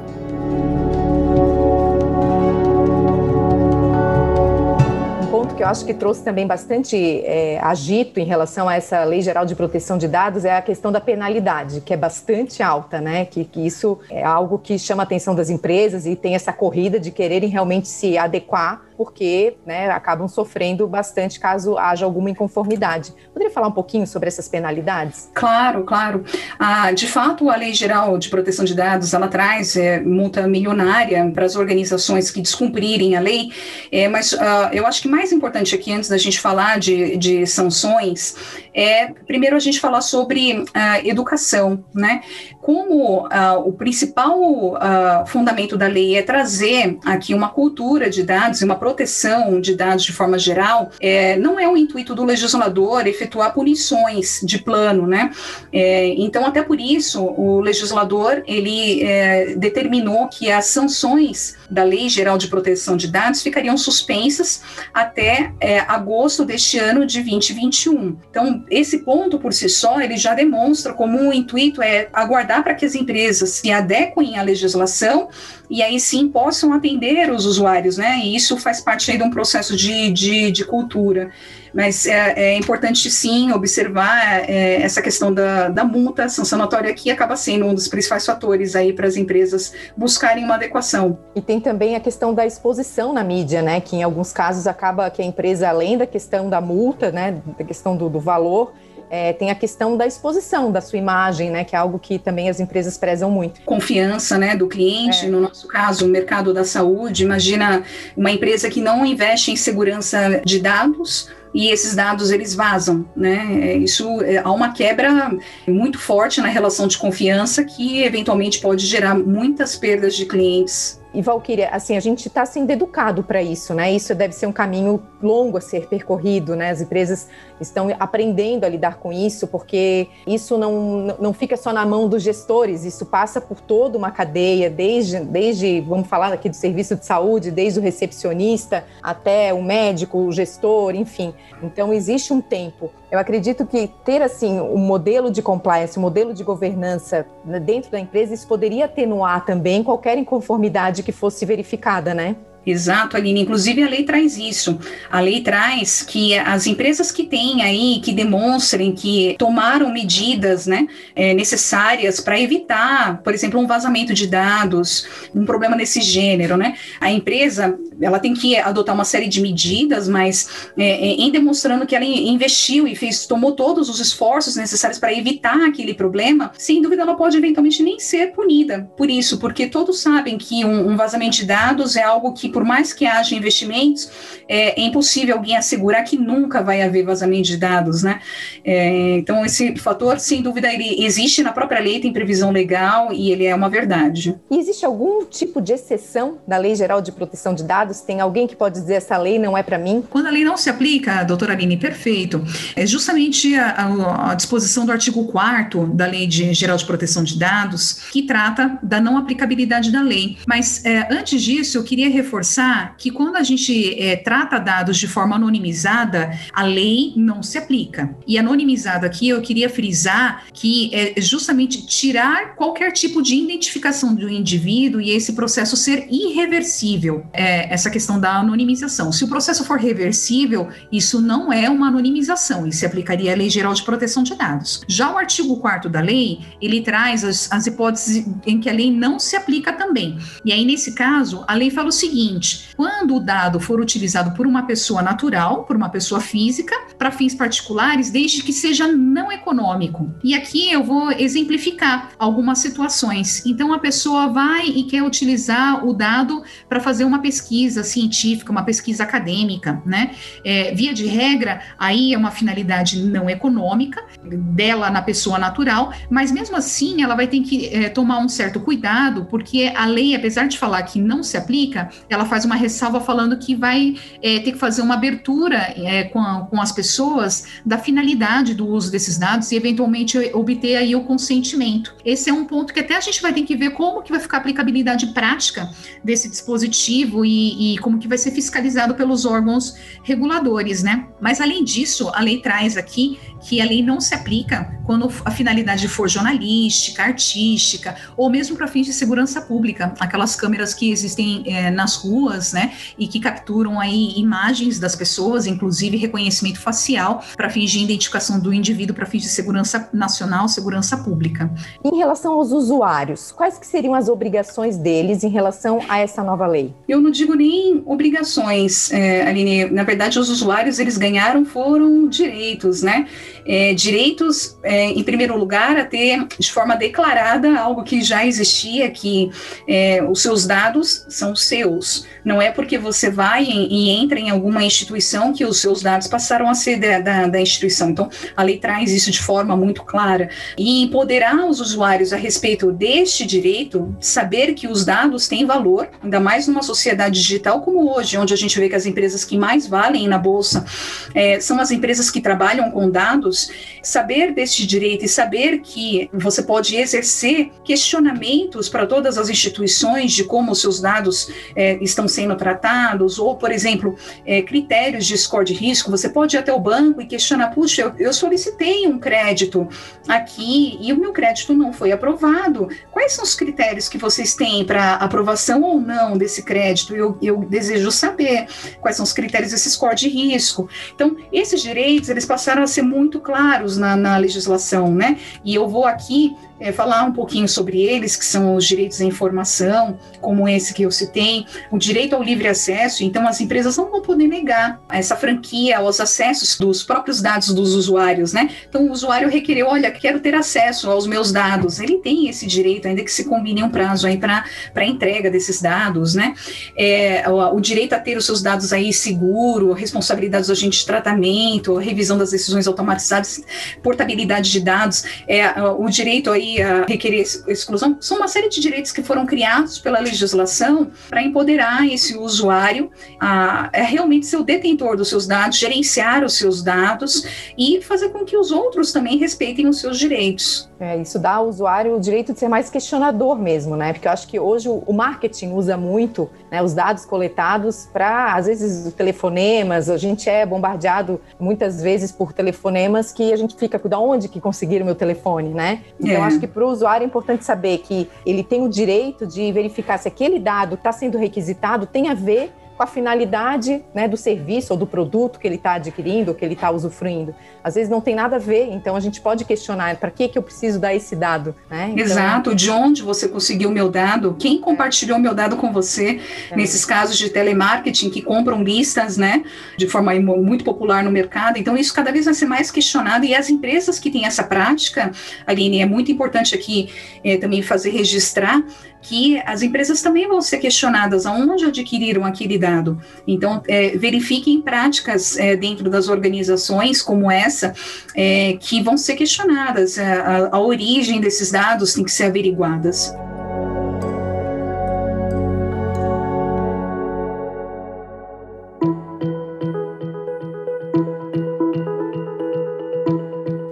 Ponto 5.46 5.56
que 5.56 5.64
eu 5.64 5.68
acho 5.68 5.86
que 5.86 5.94
trouxe 5.94 6.24
também 6.24 6.48
bastante 6.48 6.96
é, 7.24 7.60
agito 7.62 8.20
em 8.20 8.26
relação 8.26 8.68
a 8.68 8.76
essa 8.76 9.04
Lei 9.04 9.22
Geral 9.22 9.46
de 9.46 9.56
Proteção 9.56 9.98
de 9.98 10.08
Dados 10.08 10.44
é 10.44 10.58
a 10.58 10.62
questão 10.62 10.92
da 10.92 11.00
penalidade, 11.00 11.82
que 11.82 11.94
é 11.94 11.98
bastante 11.98 12.64
alta, 12.64 13.00
né? 13.00 13.26
Que, 13.26 13.46
que 13.46 13.66
isso 13.66 14.00
é 14.10 14.24
algo 14.24 14.58
que 14.58 14.80
chama 14.80 15.04
a 15.04 15.06
atenção 15.06 15.36
das 15.36 15.50
empresas 15.50 16.06
e 16.06 16.16
tem 16.16 16.34
essa 16.34 16.52
corrida 16.52 17.00
de 17.00 17.12
quererem 17.12 17.50
realmente 17.50 17.88
se 17.88 18.18
adequar 18.18 18.86
porque 18.98 19.56
né, 19.66 19.90
acabam 19.90 20.28
sofrendo 20.28 20.88
bastante 20.88 21.40
caso 21.40 21.78
haja 21.78 22.06
alguma 22.06 22.30
inconformidade. 22.30 23.14
Poderia 23.34 23.54
falar 23.54 23.68
um 23.68 23.72
pouquinho 23.72 24.08
sobre 24.08 24.28
essas 24.28 24.48
penalidades? 24.48 25.30
Claro, 25.34 25.84
claro. 25.84 26.24
Ah, 26.58 26.92
de 26.92 27.08
fato, 27.08 27.50
a 27.50 27.56
Lei 27.56 27.74
Geral 27.74 28.18
de 28.18 28.30
Proteção 28.30 28.66
de 28.66 28.76
Dados 28.76 29.14
ela 29.14 29.28
traz 29.28 29.76
é, 29.76 30.00
multa 30.00 30.48
milionária 30.48 31.30
para 31.34 31.46
as 31.46 31.56
organizações 31.56 32.32
que 32.32 32.42
descumprirem 32.42 33.16
a 33.16 33.20
lei, 33.20 33.52
é, 33.92 34.08
mas 34.08 34.34
ah, 34.34 34.70
eu 34.74 34.86
acho 34.86 35.02
que 35.02 35.08
mais 35.08 35.32
importante 35.32 35.76
aqui, 35.76 35.92
antes 35.92 36.10
da 36.10 36.18
gente 36.18 36.40
falar 36.40 36.80
de, 36.80 37.18
de 37.18 37.46
sanções, 37.46 38.36
é 38.74 39.08
primeiro 39.26 39.56
a 39.56 39.60
gente 39.60 39.80
falar 39.80 40.02
sobre 40.02 40.66
a 40.74 41.00
educação, 41.00 41.84
né? 41.94 42.22
Como 42.62 43.28
ah, 43.30 43.58
o 43.58 43.74
principal 43.74 44.76
ah, 44.78 45.24
fundamento 45.28 45.78
da 45.78 45.88
lei 45.88 46.18
é 46.18 46.22
trazer 46.22 46.98
aqui 47.06 47.34
uma 47.34 47.50
cultura 47.50 48.10
de 48.10 48.24
dados 48.24 48.62
e 48.62 48.66
uma 48.66 48.76
proteção 48.86 49.60
de 49.60 49.74
dados 49.74 50.04
de 50.04 50.14
forma 50.14 50.38
geral, 50.38 50.92
é, 51.02 51.36
não 51.38 51.60
é 51.60 51.68
o 51.68 51.76
intuito 51.76 52.14
do 52.14 52.24
legislador 52.24 53.08
efetuar 53.08 53.52
punições 53.52 54.42
de 54.44 54.60
plano, 54.60 55.08
né? 55.08 55.32
É, 55.74 56.10
então, 56.10 56.46
até 56.46 56.62
por 56.62 56.80
isso, 56.80 57.20
o 57.26 57.62
legislador 57.62 58.44
ele 58.46 59.02
é, 59.04 59.56
determinou 59.56 60.28
que 60.28 60.52
as 60.52 60.68
sanções 60.68 61.58
da 61.68 61.84
Lei 61.84 62.08
Geral 62.10 62.38
de 62.38 62.48
Proteção 62.48 62.96
de 62.96 63.08
Dados 63.08 63.42
ficariam 63.42 63.76
suspensas 63.76 64.62
até 64.94 65.52
é, 65.60 65.80
agosto 65.80 66.46
deste 66.46 66.78
ano 66.78 67.08
de 67.08 67.24
2021. 67.24 68.18
Então, 68.30 68.64
esse 68.70 69.00
ponto 69.00 69.40
por 69.40 69.52
si 69.52 69.68
só, 69.68 70.00
ele 70.00 70.16
já 70.16 70.36
demonstra 70.36 70.94
como 70.94 71.30
o 71.30 71.34
intuito 71.34 71.82
é 71.82 72.08
aguardar 72.14 72.64
para 72.64 72.76
que 72.76 72.86
as 72.86 72.94
empresas 72.94 73.50
se 73.50 73.72
adequem 73.72 74.38
à 74.38 74.44
legislação 74.44 75.30
e 75.70 75.82
aí 75.82 76.00
sim 76.00 76.28
possam 76.28 76.74
atender 76.74 77.32
os 77.32 77.46
usuários, 77.46 77.98
né? 77.98 78.20
E 78.24 78.36
isso 78.36 78.58
faz 78.58 78.82
parte 78.82 79.12
aí 79.12 79.18
de 79.18 79.24
um 79.24 79.30
processo 79.30 79.76
de, 79.76 80.12
de, 80.12 80.52
de 80.52 80.66
cultura. 80.66 81.32
Mas 81.74 82.06
é, 82.06 82.34
é, 82.38 82.58
importante 82.58 83.12
sim 83.12 83.52
observar 83.52 84.50
é, 84.50 84.82
essa 84.82 85.02
questão 85.02 85.34
da, 85.34 85.68
da 85.68 85.84
multa 85.84 86.30
sancionatória 86.30 86.94
que 86.94 87.12
acaba 87.12 87.36
sendo 87.36 87.66
um 87.66 87.74
dos 87.74 87.90
principais 87.90 88.26
fatores 88.26 88.78
aí 88.78 88.94
para 88.94 89.06
as 89.06 89.18
empresas 89.18 89.74
buscarem 89.98 90.46
uma 90.46 90.56
adequação. 90.56 91.20
E 91.36 91.42
tem 91.42 91.60
também 91.60 91.96
a 91.98 92.00
questão 92.00 92.34
da 92.34 92.46
exposição 92.46 93.12
na 93.12 93.26
mídia, 93.26 93.62
né? 93.62 93.82
Que 93.82 93.98
em 93.98 94.04
alguns 94.04 94.32
casos 94.32 94.68
acaba 94.68 95.10
que 95.10 95.22
a 95.22 95.26
empresa, 95.26 95.68
além 95.68 95.98
da 95.98 96.08
questão 96.08 96.50
da 96.50 96.62
multa, 96.62 97.12
né? 97.12 97.42
Da 97.58 97.66
questão 97.66 97.98
do, 97.98 98.08
do 98.10 98.22
valor, 98.22 98.72
é, 99.10 99.34
tem 99.34 99.52
a 99.52 99.56
questão 99.56 99.98
da 99.98 100.06
exposição 100.06 100.72
da 100.72 100.82
sua 100.82 101.00
imagem, 101.00 101.50
né, 101.50 101.64
que 101.64 101.76
é 101.76 101.80
algo 101.80 102.00
que 102.00 102.18
também 102.20 102.50
as 102.50 102.60
empresas 102.60 102.98
prezam 102.98 103.30
muito. 103.30 103.62
Confiança, 103.62 104.38
né, 104.38 104.56
do 104.56 104.68
cliente, 104.68 105.26
é. 105.26 105.30
no 105.30 105.40
nosso 105.40 105.68
caso, 105.68 106.06
o 106.06 106.08
mercado 106.08 106.54
da 106.54 106.64
saúde. 106.64 107.24
Imagina 107.24 107.84
uma 108.16 108.32
empresa 108.32 108.70
que 108.70 108.82
não 108.82 109.06
investe 109.06 109.52
em 109.52 109.56
segurança 109.56 110.42
de 110.44 110.60
dados 110.60 111.30
e 111.56 111.70
esses 111.70 111.96
dados 111.96 112.32
eles 112.32 112.54
vazam, 112.54 113.06
né? 113.16 113.48
É, 113.62 113.78
isso 113.78 114.22
é, 114.22 114.40
há 114.40 114.52
uma 114.52 114.74
quebra 114.74 115.32
muito 115.66 115.98
forte 115.98 116.42
na 116.42 116.50
relação 116.50 116.86
de 116.86 116.98
confiança 116.98 117.64
que 117.64 118.04
eventualmente 118.04 118.60
pode 118.60 118.86
gerar 118.86 119.16
muitas 119.16 119.78
perdas 119.78 120.16
de 120.16 120.26
clientes 120.26 121.00
e 121.16 121.22
Valquíria, 121.22 121.70
assim, 121.70 121.96
a 121.96 122.00
gente 122.00 122.28
está 122.28 122.46
sendo 122.46 122.70
educado 122.70 123.24
para 123.24 123.42
isso, 123.42 123.74
né? 123.74 123.92
Isso 123.92 124.14
deve 124.14 124.34
ser 124.34 124.48
um 124.48 124.52
caminho 124.52 125.02
longo 125.22 125.58
a 125.58 125.62
ser 125.62 125.88
percorrido, 125.88 126.56
né? 126.56 126.72
As 126.72 126.82
empresas 126.82 127.30
estão 127.60 127.88
aprendendo 127.98 128.66
a 128.66 128.70
lidar 128.70 128.98
com 128.98 129.14
isso, 129.14 129.48
porque 129.48 130.08
isso 130.28 130.58
não, 130.58 131.16
não 131.20 131.34
fica 131.34 131.56
só 131.56 131.72
na 131.72 131.86
mão 131.86 132.10
dos 132.10 132.22
gestores, 132.22 132.84
isso 132.84 133.06
passa 133.06 133.40
por 133.40 133.62
toda 133.62 133.98
uma 133.98 134.12
cadeia, 134.12 134.70
desde, 134.70 135.22
desde, 135.22 135.80
vamos 135.82 136.08
falar 136.08 136.34
aqui 136.34 136.50
do 136.50 136.56
serviço 136.56 136.96
de 136.96 137.06
saúde, 137.06 137.50
desde 137.50 137.80
o 137.80 137.82
recepcionista 137.82 138.84
até 139.02 139.54
o 139.54 139.64
médico, 139.64 140.18
o 140.18 140.32
gestor, 140.32 140.96
enfim. 140.96 141.34
Então, 141.64 141.94
existe 141.94 142.34
um 142.34 142.42
tempo. 142.42 142.92
Eu 143.16 143.20
acredito 143.20 143.66
que 143.66 143.88
ter, 144.04 144.22
assim, 144.22 144.60
o 144.60 144.76
um 144.76 144.78
modelo 144.78 145.32
de 145.32 145.42
compliance, 145.42 145.98
o 145.98 146.00
um 146.00 146.02
modelo 146.02 146.34
de 146.34 146.44
governança 146.44 147.26
dentro 147.64 147.90
da 147.90 147.98
empresa, 147.98 148.34
isso 148.34 148.46
poderia 148.46 148.86
atenuar 148.86 149.46
também 149.46 149.82
qualquer 149.84 150.18
inconformidade 150.18 151.02
que 151.02 151.14
fosse 151.14 151.46
verificada, 151.46 152.14
né? 152.14 152.36
Exato, 152.66 153.16
Aline. 153.16 153.42
Inclusive, 153.42 153.84
a 153.84 153.90
lei 153.90 154.04
traz 154.04 154.38
isso. 154.38 154.80
A 155.10 155.20
lei 155.20 155.42
traz 155.42 156.02
que 156.02 156.38
as 156.38 156.66
empresas 156.66 157.12
que 157.12 157.24
têm 157.24 157.62
aí, 157.62 158.02
que 158.04 158.12
demonstrem 158.12 158.94
que 158.94 159.36
tomaram 159.38 159.92
medidas 159.94 160.66
né, 160.66 160.88
é, 161.16 161.34
necessárias 161.34 162.20
para 162.20 162.40
evitar, 162.40 163.22
por 163.22 163.34
exemplo, 163.34 163.60
um 163.60 163.68
vazamento 163.68 164.14
de 164.14 164.28
dados, 164.28 165.08
um 165.34 165.46
problema 165.46 165.78
desse 165.78 166.02
gênero, 166.02 166.58
né? 166.58 166.76
A 167.00 167.12
empresa 167.12 167.78
ela 168.02 168.20
tem 168.20 168.34
que 168.34 168.58
adotar 168.58 168.94
uma 168.94 169.06
série 169.06 169.28
de 169.28 169.42
medidas, 169.42 170.08
mas 170.08 170.70
é, 170.78 170.84
é 170.84 171.12
em 171.14 171.32
demonstrando 171.32 171.86
que 171.86 171.96
ela 171.96 172.06
investiu 172.06 172.88
e 172.88 172.96
fez, 172.96 173.26
tomou 173.26 173.54
todos 173.54 173.90
os 173.90 174.00
esforços 174.00 174.56
necessários 174.56 175.00
para 175.00 175.14
evitar 175.14 175.66
aquele 175.68 175.94
problema, 175.94 176.52
sem 176.58 176.82
dúvida 176.82 177.04
ela 177.04 177.16
pode 177.16 177.38
eventualmente 177.38 177.82
nem 177.82 178.00
ser 178.00 178.32
punida 178.34 178.90
por 178.98 179.10
isso, 179.10 179.38
porque 179.38 179.68
todos 179.68 180.00
sabem 180.00 180.38
que 180.38 180.66
um, 180.66 180.90
um 180.90 180.98
vazamento 180.98 181.38
de 181.38 181.46
dados 181.46 181.96
é 181.96 182.04
algo 182.04 182.34
que 182.34 182.50
por 182.56 182.64
mais 182.64 182.94
que 182.94 183.06
haja 183.06 183.36
investimentos, 183.36 184.10
é, 184.48 184.80
é, 184.80 184.86
impossível 184.86 185.36
alguém 185.36 185.58
assegurar 185.58 186.06
que 186.06 186.18
nunca 186.18 186.64
vai 186.64 186.82
haver 186.82 187.04
vazamento 187.04 187.50
de 187.50 187.58
dados, 187.58 188.02
né? 188.02 188.22
É, 188.64 189.18
então, 189.18 189.46
esse 189.46 189.76
fator, 189.76 190.22
sem 190.22 190.42
dúvida, 190.42 190.72
ele 190.72 191.04
existe 191.04 191.44
na 191.44 191.52
própria 191.52 191.82
lei, 191.82 192.00
tem 192.00 192.14
previsão 192.14 192.52
legal 192.52 193.12
e 193.12 193.30
ele 193.30 193.44
é 193.44 193.54
uma 193.54 193.68
verdade. 193.68 194.38
E 194.50 194.58
existe 194.58 194.86
algum 194.86 195.26
tipo 195.26 195.62
de 195.62 195.74
exceção 195.74 196.38
da 196.48 196.58
Lei 196.58 196.76
Geral 196.76 197.02
de 197.02 197.12
Proteção 197.12 197.54
de 197.54 197.62
Dados? 197.62 198.00
Tem 198.00 198.22
alguém 198.22 198.48
que 198.48 198.56
pode 198.56 198.80
dizer 198.80 198.94
essa 198.94 199.18
lei 199.18 199.38
não 199.38 199.58
é 199.58 199.62
para 199.62 199.78
mim? 199.78 200.02
Quando 200.10 200.28
a 200.28 200.32
lei 200.32 200.46
não 200.46 200.56
se 200.56 200.70
aplica, 200.70 201.26
doutora 201.26 201.52
Aline, 201.52 201.76
perfeito. 201.76 202.42
É 202.74 202.86
justamente 202.86 203.54
a, 203.56 203.72
a, 203.72 204.32
a 204.32 204.36
disposição 204.36 204.86
do 204.86 204.94
artigo 204.94 205.26
4 205.26 205.88
da 205.88 206.06
Lei 206.06 206.26
de 206.26 206.54
Geral 206.54 206.78
de 206.78 206.86
Proteção 206.86 207.22
de 207.22 207.38
Dados 207.38 208.06
que 208.14 208.22
trata 208.22 208.80
da 208.82 209.02
não 209.02 209.18
aplicabilidade 209.18 209.92
da 209.92 210.02
lei. 210.02 210.38
Mas 210.48 210.86
é, 210.86 211.14
antes 211.14 211.44
disso, 211.44 211.78
eu 211.78 211.84
queria 211.84 212.10
reforçar 212.10 212.45
reforçar 212.46 212.96
que 212.98 213.10
quando 213.12 213.36
a 213.36 213.44
gente 213.44 214.00
é, 214.00 214.16
trata 214.16 214.60
dados 214.60 214.98
de 214.98 215.08
forma 215.08 215.36
anonimizada, 215.36 216.32
a 216.54 216.64
lei 216.64 217.14
não 217.16 217.42
se 217.42 217.58
aplica. 217.58 218.16
E 218.28 218.38
anonimizado 218.38 219.06
aqui, 219.06 219.30
eu 219.30 219.42
queria 219.42 219.70
frisar 219.70 220.46
que 220.54 220.94
é 220.94 221.20
justamente 221.20 221.86
tirar 221.88 222.56
qualquer 222.56 222.92
tipo 222.92 223.22
de 223.22 223.36
identificação 223.36 224.14
do 224.14 224.30
indivíduo 224.30 225.02
e 225.02 225.10
esse 225.10 225.34
processo 225.34 225.76
ser 225.76 226.08
irreversível, 226.10 227.26
é, 227.34 227.74
essa 227.74 227.90
questão 227.90 228.20
da 228.20 228.36
anonimização. 228.38 229.12
Se 229.12 229.24
o 229.24 229.28
processo 229.28 229.64
for 229.66 229.80
reversível, 229.80 230.70
isso 230.92 231.20
não 231.20 231.52
é 231.52 231.70
uma 231.70 231.88
anonimização, 231.88 232.68
e 232.68 232.72
se 232.72 232.86
aplicaria 232.86 233.34
à 233.34 233.36
Lei 233.36 233.50
Geral 233.50 233.74
de 233.74 233.84
Proteção 233.84 234.24
de 234.24 234.36
Dados. 234.36 234.82
Já 234.88 235.12
o 235.12 235.18
artigo 235.18 235.58
4 235.58 235.90
da 235.90 236.00
lei, 236.00 236.40
ele 236.62 236.82
traz 236.82 237.24
as, 237.24 237.52
as 237.52 237.66
hipóteses 237.66 238.26
em 238.46 238.60
que 238.60 238.70
a 238.70 238.74
lei 238.74 238.92
não 238.92 239.18
se 239.18 239.36
aplica 239.36 239.74
também. 239.74 240.18
E 240.44 240.52
aí, 240.52 240.64
nesse 240.66 240.94
caso, 240.94 241.44
a 241.48 241.54
lei 241.54 241.70
fala 241.70 241.90
o 241.90 241.92
seguinte, 241.92 242.35
seguinte: 242.36 242.70
quando 242.76 243.16
o 243.16 243.20
dado 243.20 243.60
for 243.60 243.80
utilizado 243.80 244.32
por 244.32 244.46
uma 244.46 244.64
pessoa 244.64 245.02
natural, 245.02 245.64
por 245.64 245.76
uma 245.76 245.90
pessoa 245.90 246.20
física, 246.20 246.76
para 246.98 247.12
fins 247.12 247.34
particulares, 247.34 248.10
desde 248.10 248.44
que 248.44 248.54
seja 248.54 248.88
não 248.88 249.32
econômico. 249.32 250.14
E 250.24 250.34
aqui 250.34 250.72
eu 250.72 250.84
vou 250.84 251.12
exemplificar 251.12 252.12
algumas 252.18 252.60
situações. 252.60 253.46
Então, 253.46 253.74
a 253.74 253.80
pessoa 253.80 254.28
vai 254.28 254.68
e 254.68 254.84
quer 254.84 255.04
utilizar 255.04 255.86
o 255.86 255.94
dado 255.94 256.44
para 256.68 256.80
fazer 256.80 257.06
uma 257.06 257.20
pesquisa 257.20 257.84
científica, 257.84 258.52
uma 258.52 258.64
pesquisa 258.64 259.04
acadêmica, 259.04 259.82
né? 259.86 260.12
É, 260.44 260.74
via 260.74 260.94
de 260.94 261.06
regra, 261.06 261.62
aí 261.78 262.14
é 262.14 262.18
uma 262.18 262.32
finalidade 262.32 263.02
não 263.02 263.30
econômica 263.30 264.04
dela 264.24 264.90
na 264.90 265.02
pessoa 265.02 265.38
natural, 265.38 265.94
mas 266.10 266.32
mesmo 266.32 266.56
assim 266.56 267.04
ela 267.04 267.16
vai 267.16 267.28
ter 267.28 267.42
que 267.42 267.68
é, 267.68 267.90
tomar 267.90 268.20
um 268.20 268.30
certo 268.30 268.60
cuidado, 268.60 269.26
porque 269.26 269.72
a 269.76 269.86
lei, 269.86 270.16
apesar 270.16 270.48
de 270.48 270.58
falar 270.58 270.84
que 270.84 271.00
não 271.00 271.24
se 271.24 271.38
aplica, 271.38 271.90
ela 272.10 272.25
ela 272.26 272.30
faz 272.30 272.44
uma 272.44 272.56
ressalva 272.56 273.00
falando 273.00 273.38
que 273.38 273.56
vai 273.56 273.96
é, 274.22 274.40
ter 274.40 274.52
que 274.52 274.58
fazer 274.58 274.82
uma 274.82 274.96
abertura 274.96 275.58
é, 275.78 276.06
com, 276.06 276.20
a, 276.20 276.42
com 276.42 276.60
as 276.60 276.72
pessoas 276.72 277.46
da 277.66 277.78
finalidade 277.78 278.54
do 278.54 278.68
uso 278.68 278.92
desses 278.92 279.18
dados 279.18 279.52
e 279.52 279.56
eventualmente 279.56 280.18
obter 280.34 280.76
aí 280.76 280.96
o 280.96 281.04
consentimento. 281.04 281.96
Esse 282.04 282.30
é 282.30 282.34
um 282.34 282.46
ponto 282.46 282.74
que 282.74 282.80
até 282.80 282.96
a 282.96 283.00
gente 283.00 283.22
vai 283.22 283.32
ter 283.32 283.44
que 283.44 283.56
ver 283.56 283.72
como 283.72 284.02
que 284.02 284.12
vai 284.12 284.20
ficar 284.20 284.38
a 284.38 284.40
aplicabilidade 284.40 285.08
prática 285.08 285.70
desse 286.04 286.28
dispositivo 286.28 287.24
e, 287.24 287.76
e 287.76 287.78
como 287.78 288.00
que 288.00 288.08
vai 288.08 288.18
ser 288.18 288.32
fiscalizado 288.32 288.96
pelos 288.96 289.26
órgãos 289.26 289.76
reguladores, 290.04 290.82
né? 290.84 291.08
Mas 291.22 291.40
além 291.40 291.64
disso, 291.64 292.10
a 292.10 292.22
lei 292.22 292.42
traz 292.42 292.76
aqui 292.76 293.20
que 293.46 293.62
a 293.62 293.66
lei 293.66 293.84
não 293.84 294.02
se 294.02 294.14
aplica 294.14 294.76
quando 294.86 295.12
a 295.24 295.32
finalidade 295.32 295.88
for 295.88 296.08
jornalística, 296.10 297.04
artística, 297.04 297.96
ou 298.18 298.30
mesmo 298.30 298.56
para 298.56 298.68
fins 298.68 298.86
de 298.86 298.94
segurança 298.94 299.42
pública, 299.42 299.94
aquelas 300.00 300.36
câmeras 300.36 300.74
que 300.74 300.92
existem 300.92 301.44
é, 301.46 301.72
nas 301.72 301.96
ruas, 301.96 302.54
né, 302.54 302.74
e 302.98 303.08
que 303.08 303.20
capturam 303.20 303.80
aí 303.80 304.14
imagens 304.18 304.80
das 304.80 304.96
pessoas, 304.96 305.46
inclusive 305.48 305.98
reconhecimento 305.98 306.60
facial, 306.60 307.24
para 307.36 307.50
fins 307.50 307.72
de 307.72 307.80
identificação 307.84 308.40
do 308.40 308.54
indivíduo, 308.54 308.96
para 308.96 309.06
fins 309.06 309.22
de 309.22 309.30
segurança 309.30 309.90
nacional, 309.94 310.48
segurança 310.48 310.98
pública. 310.98 311.52
Em 311.84 311.98
relação 311.98 312.34
aos 312.34 312.52
usuários, 312.52 313.32
quais 313.32 313.58
que 313.58 313.68
seriam 313.68 313.94
as 313.94 314.08
obrigações 314.10 314.78
deles 314.78 315.24
em 315.24 315.30
relação 315.30 315.80
a 315.88 316.00
essa 316.00 316.24
nova 316.24 316.48
lei? 316.48 316.74
Eu 316.88 317.00
não 317.00 317.12
digo 317.12 317.36
nem 317.36 317.82
obrigações, 317.86 318.92
é, 318.92 319.28
Aline. 319.28 319.66
Na 319.66 319.84
verdade, 319.84 320.20
os 320.20 320.30
usuários 320.30 320.80
eles 320.80 320.98
ganharam 320.98 321.46
foram 321.46 322.08
direitos, 322.08 322.82
né? 322.82 323.08
É, 323.46 323.74
direitos, 323.74 324.58
é, 324.64 324.86
em 324.86 325.04
primeiro 325.04 325.38
lugar, 325.38 325.78
a 325.78 325.86
ter 325.86 326.26
de 326.40 326.52
forma 326.52 326.76
declarada 326.76 327.60
algo 327.60 327.84
que 327.84 328.02
já 328.02 328.26
existia, 328.26 328.90
que 328.90 329.30
é, 329.68 330.04
os 330.04 330.22
seus 330.22 330.46
dados 330.46 331.06
são 331.10 331.36
seus. 331.36 332.06
Não 332.24 332.42
é 332.42 332.52
porque 332.52 332.78
você 332.78 333.10
vai 333.10 333.44
em, 333.44 333.72
e 333.72 333.90
entra 333.92 334.20
em 334.20 334.30
alguma 334.30 334.64
instituição 334.64 335.34
que 335.34 335.46
os 335.46 335.60
seus 335.62 335.82
dados 335.82 336.08
passaram 336.08 336.50
a 336.50 336.56
ser 336.56 336.78
da, 336.78 337.00
da, 337.00 337.28
da 337.28 337.42
instituição. 337.42 337.90
Então, 337.90 338.10
a 338.36 338.44
lei 338.44 338.58
traz 338.58 338.92
isso 338.92 339.12
de 339.12 339.22
forma 339.22 339.56
muito 339.56 339.84
clara. 339.84 340.30
E 340.58 340.84
empoderar 340.84 341.36
os 341.48 341.60
usuários 341.60 342.14
a 342.14 342.18
respeito 342.18 342.72
deste 342.72 343.26
direito, 343.26 343.96
saber 344.00 344.54
que 344.54 344.68
os 344.68 344.84
dados 344.84 345.28
têm 345.28 345.46
valor, 345.46 345.90
ainda 346.02 346.20
mais 346.20 346.48
numa 346.48 346.64
sociedade 346.64 347.22
digital 347.22 347.62
como 347.62 347.96
hoje, 347.96 348.18
onde 348.18 348.34
a 348.34 348.38
gente 348.38 348.60
vê 348.60 348.70
que 348.70 348.76
as 348.76 348.86
empresas 348.86 349.24
que 349.24 349.38
mais 349.38 349.68
valem 349.68 350.08
na 350.08 350.18
bolsa 350.18 350.66
é, 351.14 351.40
são 351.40 351.60
as 351.60 351.72
empresas 351.72 352.10
que 352.10 352.22
trabalham 352.22 352.72
com 352.72 352.90
dados, 352.90 353.35
saber 353.82 354.34
deste 354.34 354.66
direito 354.66 355.06
e 355.06 355.08
saber 355.08 355.60
que 355.60 356.10
você 356.14 356.42
pode 356.42 356.76
exercer 356.76 357.52
questionamentos 357.64 358.68
para 358.70 358.86
todas 358.86 359.18
as 359.18 359.30
instituições 359.30 360.12
de 360.12 360.24
como 360.24 360.52
os 360.52 360.62
seus 360.62 360.82
dados 360.82 361.30
é, 361.56 361.78
estão 361.82 362.08
sendo 362.08 362.36
tratados, 362.36 363.20
ou, 363.20 363.36
por 363.36 363.52
exemplo, 363.52 363.96
é, 364.26 364.42
critérios 364.42 365.06
de 365.06 365.18
score 365.18 365.46
de 365.46 365.54
risco, 365.54 365.92
você 365.92 366.10
pode 366.10 366.36
ir 366.36 366.40
até 366.40 366.54
o 366.54 366.60
banco 366.60 367.02
e 367.02 367.06
questionar, 367.06 367.50
puxa, 367.50 367.82
eu, 367.82 367.94
eu 368.00 368.14
solicitei 368.14 368.88
um 368.88 368.98
crédito 369.00 369.68
aqui 370.08 370.78
e 370.82 370.92
o 370.92 370.98
meu 370.98 371.12
crédito 371.12 371.54
não 371.54 371.72
foi 371.72 371.92
aprovado. 371.92 372.68
Quais 372.92 373.14
são 373.14 373.24
os 373.24 373.36
critérios 373.36 373.88
que 373.88 373.98
vocês 373.98 374.34
têm 374.36 374.66
para 374.66 374.96
aprovação 374.96 375.62
ou 375.62 375.80
não 375.80 376.18
desse 376.18 376.44
crédito? 376.44 376.96
Eu, 376.96 377.18
eu 377.22 377.38
desejo 377.46 377.92
saber 377.92 378.48
quais 378.82 378.96
são 378.96 379.04
os 379.04 379.14
critérios 379.14 379.52
desse 379.52 379.70
score 379.70 379.96
de 379.96 380.10
risco. 380.10 380.70
Então, 380.94 381.16
esses 381.32 381.62
direitos, 381.62 382.10
eles 382.10 382.26
passaram 382.26 382.64
a 382.64 382.68
ser 382.68 382.82
muito 382.82 383.20
claros 383.26 383.78
na, 383.78 383.98
na 383.98 384.18
legislação, 384.18 384.94
né? 384.94 385.18
E 385.44 385.56
eu 385.56 385.68
vou 385.68 385.86
aqui 385.86 386.38
é, 386.60 386.72
falar 386.72 387.04
um 387.04 387.12
pouquinho 387.12 387.48
sobre 387.48 387.82
eles, 387.82 388.16
que 388.16 388.26
são 388.26 388.56
os 388.56 388.66
direitos 388.66 389.02
à 389.02 389.06
informação, 389.06 390.00
como 390.22 390.48
esse 390.48 390.74
que 390.74 390.84
eu 390.84 390.92
citei, 390.92 391.46
o 391.70 391.78
direito 391.78 392.16
ao 392.16 392.24
livre 392.24 392.48
acesso. 392.48 393.04
Então, 393.04 393.28
as 393.28 393.42
empresas 393.42 393.76
não 393.78 393.92
vão 393.92 394.02
poder 394.02 394.28
negar 394.28 394.82
essa 394.90 395.16
franquia 395.16 395.78
aos 395.80 396.00
acessos 396.00 396.58
dos 396.58 396.84
próprios 396.84 397.22
dados 397.22 397.54
dos 397.54 397.74
usuários, 397.74 398.32
né? 398.32 398.50
Então, 398.68 398.88
o 398.88 398.92
usuário 398.92 399.30
requereu, 399.30 399.68
olha, 399.68 399.92
quero 399.92 400.20
ter 400.20 400.34
acesso 400.34 400.90
aos 400.90 401.06
meus 401.06 401.32
dados. 401.32 401.80
Ele 401.80 401.98
tem 401.98 402.30
esse 402.30 402.48
direito, 402.48 402.88
ainda 402.88 403.04
que 403.04 403.12
se 403.12 403.26
combine 403.26 403.62
um 403.62 403.70
prazo 403.70 404.08
aí 404.08 404.18
para 404.18 404.46
a 404.74 404.86
entrega 404.86 405.30
desses 405.30 405.62
dados, 405.62 406.16
né? 406.16 406.34
É, 406.78 407.30
o, 407.30 407.56
o, 407.56 407.60
direito 407.60 407.94
a 407.94 408.00
ter 408.00 408.18
os 408.18 408.26
seus 408.26 408.42
dados 408.42 408.72
aí 408.72 408.94
seguro, 408.94 409.74
responsabilidade 409.74 410.48
do 410.48 410.52
agente 410.52 410.80
de 410.80 410.86
tratamento, 410.86 411.76
revisão 411.76 412.18
das 412.18 412.32
decisões 412.32 412.68
automatizadas, 412.68 413.44
portabilidade 413.84 414.52
de 414.52 414.60
dados, 414.62 415.04
é, 415.28 415.46
o 415.62 415.90
direito 415.90 416.32
aí 416.32 416.45
a 416.62 416.86
requerer 416.86 417.22
exclusão, 417.48 417.98
são 418.00 418.18
uma 418.18 418.28
série 418.28 418.50
de 418.50 418.60
direitos 418.60 418.92
que 418.92 419.04
foram 419.04 419.26
criados 419.26 419.80
pela 419.80 420.00
legislação 420.00 420.92
para 421.10 421.22
empoderar 421.22 421.88
esse 421.88 422.18
usuário 422.18 422.92
a, 423.20 423.70
a 423.74 423.84
realmente 423.84 424.26
ser 424.26 424.38
o 424.38 424.44
detentor 424.44 424.96
dos 424.96 425.10
seus 425.10 425.28
dados, 425.28 425.58
gerenciar 425.58 426.24
os 426.24 426.34
seus 426.34 426.64
dados 426.64 427.26
e 427.58 427.82
fazer 427.82 428.10
com 428.10 428.26
que 428.26 428.38
os 428.38 428.52
outros 428.52 428.92
também 428.92 429.18
respeitem 429.18 429.68
os 429.68 429.80
seus 429.80 429.98
direitos. 429.98 430.70
É, 430.80 430.98
isso 430.98 431.18
dá 431.18 431.36
ao 431.36 431.48
usuário 431.48 431.96
o 431.96 432.00
direito 432.00 432.34
de 432.34 432.40
ser 432.40 432.50
mais 432.50 432.70
questionador 432.70 433.38
mesmo, 433.38 433.76
né? 433.76 433.94
Porque 433.94 434.08
eu 434.08 434.12
acho 434.12 434.28
que 434.28 434.40
hoje 434.40 434.68
o, 434.68 434.94
marketing 434.94 435.52
usa 435.54 435.78
muito 435.78 436.30
né, 436.52 436.62
os 436.62 436.74
dados 436.74 437.06
coletados 437.06 437.88
para, 437.92 438.34
às 438.34 438.46
vezes, 438.46 438.94
telefonemas. 438.94 439.90
A 439.90 439.98
gente 439.98 440.30
é 440.30 440.46
bombardeado 440.46 441.20
muitas 441.40 441.82
vezes 441.82 442.12
por 442.12 442.34
telefonemas 442.34 443.12
que 443.12 443.32
a 443.32 443.38
gente 443.38 443.56
fica, 443.56 443.80
de 443.80 443.96
onde 443.96 444.28
que 444.28 444.42
conseguiram 444.42 444.86
meu 444.86 444.96
telefone, 444.96 445.50
né? 445.50 445.82
Então, 446.00 446.16
é. 446.16 446.22
acho 446.22 446.40
que 446.40 446.48
para 446.48 446.66
o 446.66 446.70
usuário 446.70 447.04
é 447.04 447.08
importante 447.08 447.46
saber 447.46 447.78
que 447.80 448.10
ele 448.26 448.44
tem 448.44 448.64
o 448.64 448.70
direito 448.70 449.26
de 449.26 449.52
verificar 449.52 449.98
se 449.98 450.08
aquele 450.08 450.40
dado 450.40 450.76
está 450.76 450.92
sendo 450.92 451.18
requisitado, 451.18 451.86
tem 451.86 452.10
a 452.10 452.14
ver 452.14 452.52
com 452.76 452.84
a 452.84 452.88
finalidade 452.88 453.84
né, 453.94 454.08
do 454.08 454.18
serviço 454.18 454.74
ou 454.74 454.80
do 454.80 454.86
produto 454.86 455.40
que 455.40 455.48
ele 455.48 455.56
está 455.56 455.74
adquirindo, 455.74 456.32
ou 456.32 456.36
que 456.36 456.44
ele 456.44 456.56
está 456.56 456.70
usufruindo. 456.70 457.34
Às 457.64 457.76
vezes 457.76 457.90
não 457.90 458.02
tem 458.02 458.14
nada 458.14 458.36
a 458.36 458.40
ver, 458.40 458.70
então 458.72 458.96
a 458.96 459.00
gente 459.00 459.22
pode 459.22 459.46
questionar 459.46 459.96
para 459.96 460.12
que, 460.12 460.28
que 460.28 460.38
eu 460.38 460.44
preciso 460.44 460.80
dar 460.80 460.94
esse 460.94 461.16
dado. 461.16 461.56
Né? 461.70 461.92
Então, 461.94 462.06
Exato, 462.06 462.56
de 462.56 462.70
onde 462.70 463.02
você 463.02 463.28
conseguiu 463.28 463.70
o 463.70 463.72
meu 463.72 463.90
dado, 463.90 464.36
quem 464.38 464.60
compartilhou 464.60 465.18
o 465.18 465.22
meu 465.22 465.34
dado 465.34 465.56
com 465.56 465.72
você, 465.72 466.20
é. 466.52 466.56
nesses 466.56 466.84
casos 466.84 467.18
de 467.18 467.30
telemarketing 467.30 468.10
que 468.10 468.22
compram 468.22 468.62
listas 468.62 469.18
né, 469.18 469.44
de 469.78 469.88
forma 469.88 470.14
muito 470.16 470.64
popular 470.64 471.04
no 471.04 471.12
mercado. 471.12 471.58
Então, 471.58 471.78
isso 471.78 471.94
cada 471.94 472.12
vez 472.12 472.26
vai 472.26 472.34
ser 472.34 472.46
mais 472.46 472.70
questionado 472.70 473.26
e 473.26 473.34
as 473.34 473.50
empresas 473.50 474.00
que 474.00 474.12
têm 474.12 474.26
essa 474.26 474.44
prática, 474.44 475.12
Aline, 475.48 475.80
é 475.80 475.86
muito 475.86 476.12
importante 476.12 476.54
aqui 476.54 476.90
é, 477.24 477.38
também 477.38 477.62
fazer 477.62 477.92
registrar 477.92 478.64
que 479.08 479.40
as 479.46 479.62
empresas 479.62 480.02
também 480.02 480.28
vão 480.28 480.42
ser 480.42 480.58
questionadas 480.58 481.26
aonde 481.26 481.66
adquiriram 481.66 482.26
aquele 482.26 482.58
dado. 482.58 483.00
Então, 483.28 483.62
é, 483.68 483.96
verifiquem 483.98 484.62
práticas 484.62 485.38
é, 485.38 485.56
dentro 485.56 485.90
das 485.90 486.10
organizações 486.10 487.02
como 487.02 487.30
essa 487.30 487.74
é, 488.16 488.58
que 488.60 488.82
vão 488.82 488.98
ser 488.98 489.16
questionadas. 489.16 489.98
É, 489.98 490.14
a, 490.14 490.50
a 490.54 490.60
origem 490.60 491.22
desses 491.22 491.52
dados 491.52 491.94
tem 491.94 492.04
que 492.04 492.12
ser 492.12 492.24
averiguadas. 492.24 493.14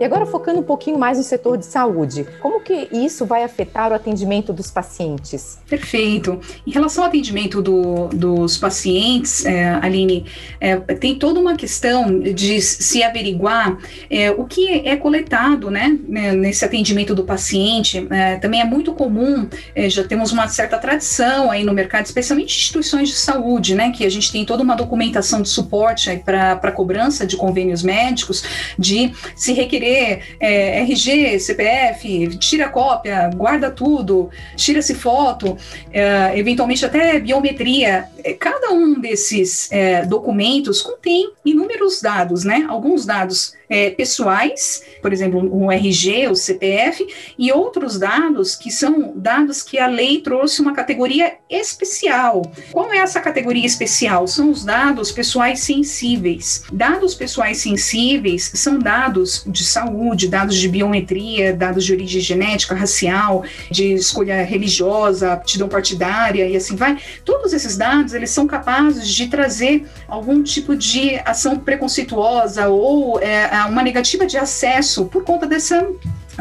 E 0.03 0.05
agora 0.05 0.25
focando 0.25 0.59
um 0.59 0.63
pouquinho 0.63 0.99
mais 0.99 1.17
no 1.17 1.23
setor 1.23 1.57
de 1.57 1.65
saúde, 1.65 2.27
como 2.41 2.59
que 2.59 2.89
isso 2.91 3.25
vai 3.25 3.41
afetar 3.41 3.89
o 3.89 3.95
atendimento 3.95 4.51
dos 4.51 4.69
pacientes? 4.69 5.57
Perfeito. 5.65 6.41
Em 6.67 6.71
relação 6.71 7.05
ao 7.05 7.07
atendimento 7.07 7.61
do, 7.61 8.09
dos 8.09 8.57
pacientes, 8.57 9.45
é, 9.45 9.79
Aline, 9.81 10.25
é, 10.59 10.75
tem 10.75 11.15
toda 11.15 11.39
uma 11.39 11.55
questão 11.55 12.19
de 12.19 12.59
se 12.59 13.01
averiguar 13.01 13.77
é, 14.09 14.29
o 14.29 14.43
que 14.43 14.85
é 14.85 14.97
coletado, 14.97 15.71
né, 15.71 15.97
né 16.05 16.33
nesse 16.33 16.65
atendimento 16.65 17.15
do 17.15 17.23
paciente. 17.23 18.05
É, 18.09 18.35
também 18.35 18.59
é 18.59 18.65
muito 18.65 18.91
comum, 18.91 19.47
é, 19.73 19.89
já 19.89 20.03
temos 20.03 20.33
uma 20.33 20.49
certa 20.49 20.77
tradição 20.77 21.49
aí 21.49 21.63
no 21.63 21.71
mercado, 21.71 22.05
especialmente 22.05 22.53
instituições 22.53 23.07
de 23.07 23.15
saúde, 23.15 23.73
né, 23.73 23.91
que 23.91 24.05
a 24.05 24.11
gente 24.11 24.33
tem 24.33 24.43
toda 24.43 24.63
uma 24.63 24.75
documentação 24.75 25.41
de 25.41 25.47
suporte 25.47 26.21
para 26.25 26.73
cobrança 26.73 27.25
de 27.25 27.37
convênios 27.37 27.81
médicos, 27.81 28.43
de 28.77 29.13
se 29.33 29.53
requerer 29.53 29.92
é, 30.39 30.79
RG, 30.81 31.39
CPF, 31.39 32.37
tira 32.37 32.69
cópia, 32.69 33.29
guarda 33.35 33.71
tudo, 33.71 34.29
tira-se 34.55 34.93
foto, 34.95 35.57
é, 35.91 36.37
eventualmente 36.37 36.85
até 36.85 37.19
biometria. 37.19 38.05
É, 38.23 38.33
cada 38.33 38.71
um 38.71 38.99
desses 38.99 39.71
é, 39.71 40.05
documentos 40.05 40.81
contém 40.81 41.31
inúmeros 41.45 42.01
dados, 42.01 42.43
né? 42.43 42.65
Alguns 42.67 43.05
dados 43.05 43.53
é, 43.73 43.89
pessoais, 43.89 44.83
por 45.01 45.11
exemplo, 45.11 45.49
o 45.51 45.71
RG, 45.71 46.27
o 46.27 46.35
CPF, 46.35 47.07
e 47.37 47.51
outros 47.51 47.97
dados 47.97 48.55
que 48.55 48.69
são 48.69 49.13
dados 49.15 49.63
que 49.63 49.79
a 49.79 49.87
lei 49.87 50.21
trouxe 50.21 50.61
uma 50.61 50.73
categoria 50.73 51.37
especial. 51.49 52.43
Qual 52.71 52.91
é 52.93 52.97
essa 52.97 53.19
categoria 53.19 53.65
especial? 53.65 54.27
São 54.27 54.51
os 54.51 54.63
dados 54.63 55.11
pessoais 55.11 55.59
sensíveis. 55.61 56.63
Dados 56.71 57.15
pessoais 57.15 57.57
sensíveis 57.57 58.51
são 58.53 58.77
dados 58.77 59.43
de 59.47 59.63
saúde, 59.63 59.82
dados 60.27 60.55
de 60.55 60.67
biometria, 60.67 61.53
dados 61.53 61.85
de 61.85 61.93
origem 61.93 62.21
genética, 62.21 62.75
racial, 62.75 63.43
de 63.69 63.93
escolha 63.93 64.43
religiosa, 64.43 65.33
aptidão 65.33 65.67
partidária 65.67 66.47
e 66.47 66.55
assim 66.55 66.75
vai. 66.75 66.97
Todos 67.25 67.53
esses 67.53 67.77
dados, 67.77 68.13
eles 68.13 68.29
são 68.29 68.47
capazes 68.47 69.07
de 69.07 69.27
trazer 69.27 69.85
algum 70.07 70.43
tipo 70.43 70.75
de 70.75 71.19
ação 71.25 71.57
preconceituosa 71.57 72.67
ou 72.67 73.19
é, 73.19 73.49
uma 73.69 73.83
negativa 73.83 74.25
de 74.25 74.37
acesso 74.37 75.05
por 75.05 75.23
conta 75.23 75.47
dessa 75.47 75.87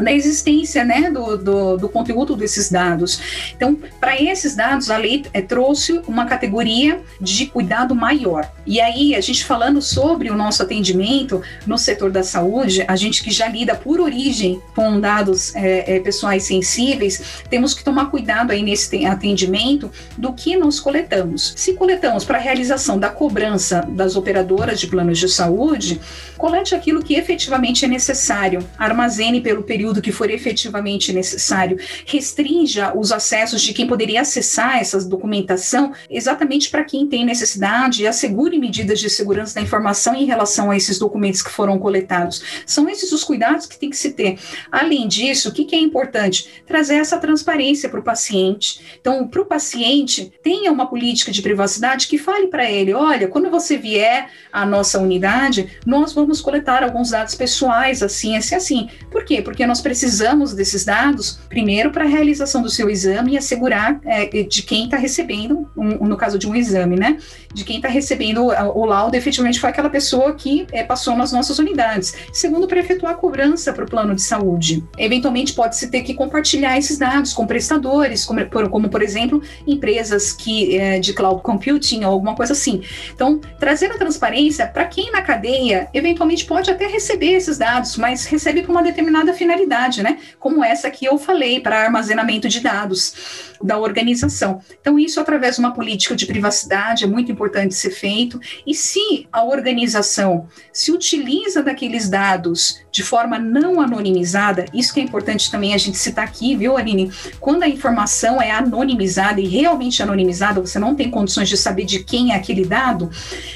da 0.01 0.11
existência 0.11 0.83
né, 0.83 1.11
do, 1.11 1.37
do, 1.37 1.77
do, 1.77 1.89
conteúdo 1.89 2.35
desses 2.35 2.71
dados. 2.71 3.53
Então, 3.55 3.77
para 3.99 4.19
esses 4.19 4.55
dados, 4.55 4.89
a 4.89 4.97
lei 4.97 5.23
é, 5.33 5.41
trouxe 5.41 6.01
uma 6.07 6.25
categoria 6.25 7.01
de 7.21 7.45
cuidado 7.45 7.93
maior. 7.93 8.51
E 8.65 8.81
aí, 8.81 9.15
a 9.15 9.21
gente 9.21 9.45
falando 9.45 9.81
sobre 9.81 10.29
o 10.29 10.35
nosso 10.35 10.63
atendimento 10.63 11.41
no 11.67 11.77
setor 11.77 12.11
da 12.11 12.23
saúde, 12.23 12.83
a 12.87 12.95
gente 12.95 13.23
que 13.23 13.29
já 13.29 13.47
lida 13.47 13.75
por 13.75 13.99
origem 13.99 14.61
com 14.75 14.99
dados 14.99 15.55
é, 15.55 15.95
é, 15.95 15.99
pessoais 15.99 16.43
sensíveis, 16.43 17.43
temos 17.49 17.73
que 17.73 17.83
tomar 17.83 18.09
cuidado 18.09 18.51
aí 18.51 18.63
nesse 18.63 19.05
atendimento 19.05 19.91
do 20.17 20.33
que 20.33 20.55
nós 20.57 20.79
coletamos. 20.79 21.53
Se 21.55 21.73
coletamos 21.73 22.23
para 22.23 22.37
a 22.37 22.41
realização 22.41 22.97
da 22.97 23.09
cobrança 23.09 23.85
das 23.89 24.15
operadoras 24.15 24.79
de 24.79 24.87
planos 24.87 25.19
de 25.19 25.29
saúde, 25.29 25.99
colete 26.37 26.73
aquilo 26.73 27.03
que 27.03 27.15
efetivamente 27.15 27.85
é 27.85 27.87
necessário, 27.87 28.67
armazene 28.77 29.41
pelo 29.41 29.63
período 29.63 29.82
que 30.01 30.11
for 30.11 30.29
efetivamente 30.29 31.11
necessário, 31.11 31.77
restrinja 32.05 32.93
os 32.95 33.11
acessos 33.11 33.61
de 33.61 33.73
quem 33.73 33.87
poderia 33.87 34.21
acessar 34.21 34.77
essa 34.79 35.03
documentação 35.03 35.93
exatamente 36.09 36.69
para 36.69 36.83
quem 36.83 37.07
tem 37.07 37.25
necessidade 37.25 38.03
e 38.03 38.07
assegure 38.07 38.57
medidas 38.57 38.99
de 38.99 39.09
segurança 39.09 39.55
da 39.55 39.61
informação 39.61 40.15
em 40.15 40.25
relação 40.25 40.71
a 40.71 40.77
esses 40.77 40.99
documentos 40.99 41.41
que 41.41 41.51
foram 41.51 41.77
coletados. 41.79 42.63
São 42.65 42.87
esses 42.89 43.11
os 43.11 43.23
cuidados 43.23 43.65
que 43.65 43.77
tem 43.77 43.89
que 43.89 43.97
se 43.97 44.11
ter. 44.11 44.37
Além 44.71 45.07
disso, 45.07 45.49
o 45.49 45.51
que, 45.51 45.65
que 45.65 45.75
é 45.75 45.79
importante? 45.79 46.63
Trazer 46.65 46.95
essa 46.95 47.17
transparência 47.17 47.89
para 47.89 47.99
o 47.99 48.03
paciente. 48.03 48.97
Então, 48.99 49.27
para 49.27 49.41
o 49.41 49.45
paciente, 49.45 50.31
tenha 50.43 50.71
uma 50.71 50.87
política 50.87 51.31
de 51.31 51.41
privacidade 51.41 52.07
que 52.07 52.17
fale 52.17 52.47
para 52.47 52.69
ele: 52.69 52.93
olha, 52.93 53.27
quando 53.27 53.49
você 53.49 53.77
vier 53.77 54.29
à 54.51 54.65
nossa 54.65 54.99
unidade, 54.99 55.77
nós 55.85 56.13
vamos 56.13 56.41
coletar 56.41 56.83
alguns 56.83 57.09
dados 57.11 57.35
pessoais, 57.35 58.03
assim, 58.03 58.35
assim, 58.37 58.55
assim. 58.55 58.89
Por 59.11 59.25
quê? 59.25 59.41
Porque 59.41 59.65
nós 59.65 59.72
precisamos 59.81 60.53
desses 60.53 60.85
dados, 60.85 61.39
primeiro, 61.49 61.91
para 61.91 62.05
a 62.05 62.07
realização 62.07 62.61
do 62.61 62.69
seu 62.69 62.89
exame 62.89 63.33
e 63.33 63.37
assegurar 63.37 63.99
é, 64.05 64.43
de 64.43 64.61
quem 64.61 64.85
está 64.85 64.97
recebendo, 64.97 65.69
um, 65.75 66.05
no 66.07 66.17
caso 66.17 66.37
de 66.37 66.47
um 66.47 66.55
exame, 66.55 66.95
né? 66.95 67.17
De 67.53 67.63
quem 67.63 67.77
está 67.77 67.87
recebendo 67.87 68.43
o 68.45 68.85
laudo 68.85 69.15
efetivamente 69.15 69.59
foi 69.59 69.69
aquela 69.69 69.89
pessoa 69.89 70.33
que 70.33 70.65
é, 70.71 70.83
passou 70.83 71.15
nas 71.15 71.31
nossas 71.31 71.59
unidades. 71.59 72.13
Segundo, 72.31 72.67
para 72.67 72.79
efetuar 72.79 73.13
a 73.13 73.15
cobrança 73.15 73.71
para 73.73 73.85
o 73.85 73.89
plano 73.89 74.15
de 74.15 74.21
saúde. 74.21 74.83
Eventualmente, 74.97 75.53
pode-se 75.53 75.89
ter 75.89 76.01
que 76.01 76.13
compartilhar 76.13 76.77
esses 76.77 76.97
dados 76.97 77.33
com 77.33 77.45
prestadores, 77.45 78.25
como, 78.25 78.45
por, 78.47 78.69
como 78.69 78.89
por 78.89 79.01
exemplo, 79.01 79.41
empresas 79.67 80.33
que 80.33 80.77
é, 80.77 80.99
de 80.99 81.13
cloud 81.13 81.41
computing 81.41 82.03
ou 82.03 82.11
alguma 82.11 82.35
coisa 82.35 82.53
assim. 82.53 82.81
Então, 83.13 83.39
trazer 83.59 83.91
a 83.91 83.97
transparência 83.97 84.67
para 84.67 84.85
quem 84.85 85.11
na 85.11 85.21
cadeia 85.21 85.87
eventualmente 85.93 86.45
pode 86.45 86.69
até 86.69 86.87
receber 86.87 87.33
esses 87.33 87.57
dados, 87.57 87.97
mas 87.97 88.25
recebe 88.25 88.61
para 88.61 88.71
uma 88.71 88.83
determinada 88.83 89.33
finalidade, 89.33 89.62
né? 90.01 90.19
Como 90.39 90.63
essa 90.63 90.89
que 90.89 91.05
eu 91.05 91.17
falei, 91.17 91.59
para 91.59 91.83
armazenamento 91.83 92.47
de 92.47 92.59
dados 92.59 93.53
da 93.63 93.77
organização. 93.77 94.61
Então, 94.79 94.99
isso 94.99 95.19
através 95.19 95.55
de 95.55 95.61
uma 95.61 95.73
política 95.73 96.15
de 96.15 96.25
privacidade 96.25 97.05
é 97.05 97.07
muito 97.07 97.31
importante 97.31 97.73
ser 97.73 97.91
feito. 97.91 98.39
E 98.67 98.73
se 98.73 99.27
a 99.31 99.43
organização 99.43 100.47
se 100.71 100.91
utiliza 100.91 101.63
daqueles 101.63 102.09
dados 102.09 102.83
de 102.91 103.01
forma 103.01 103.39
não 103.39 103.79
anonimizada, 103.79 104.65
isso 104.73 104.93
que 104.93 104.99
é 104.99 105.03
importante 105.03 105.49
também 105.49 105.73
a 105.73 105.77
gente 105.77 105.97
citar 105.97 106.25
aqui, 106.25 106.55
viu, 106.55 106.77
Aline? 106.77 107.11
Quando 107.39 107.63
a 107.63 107.67
informação 107.67 108.41
é 108.41 108.51
anonimizada 108.51 109.39
e 109.39 109.47
realmente 109.47 110.03
anonimizada, 110.03 110.59
você 110.59 110.77
não 110.77 110.93
tem 110.93 111.09
condições 111.09 111.49
de 111.49 111.57
saber 111.57 111.85
de 111.85 112.03
quem 112.03 112.33
é 112.33 112.35
aquele 112.35 112.65
dado, 112.65 113.09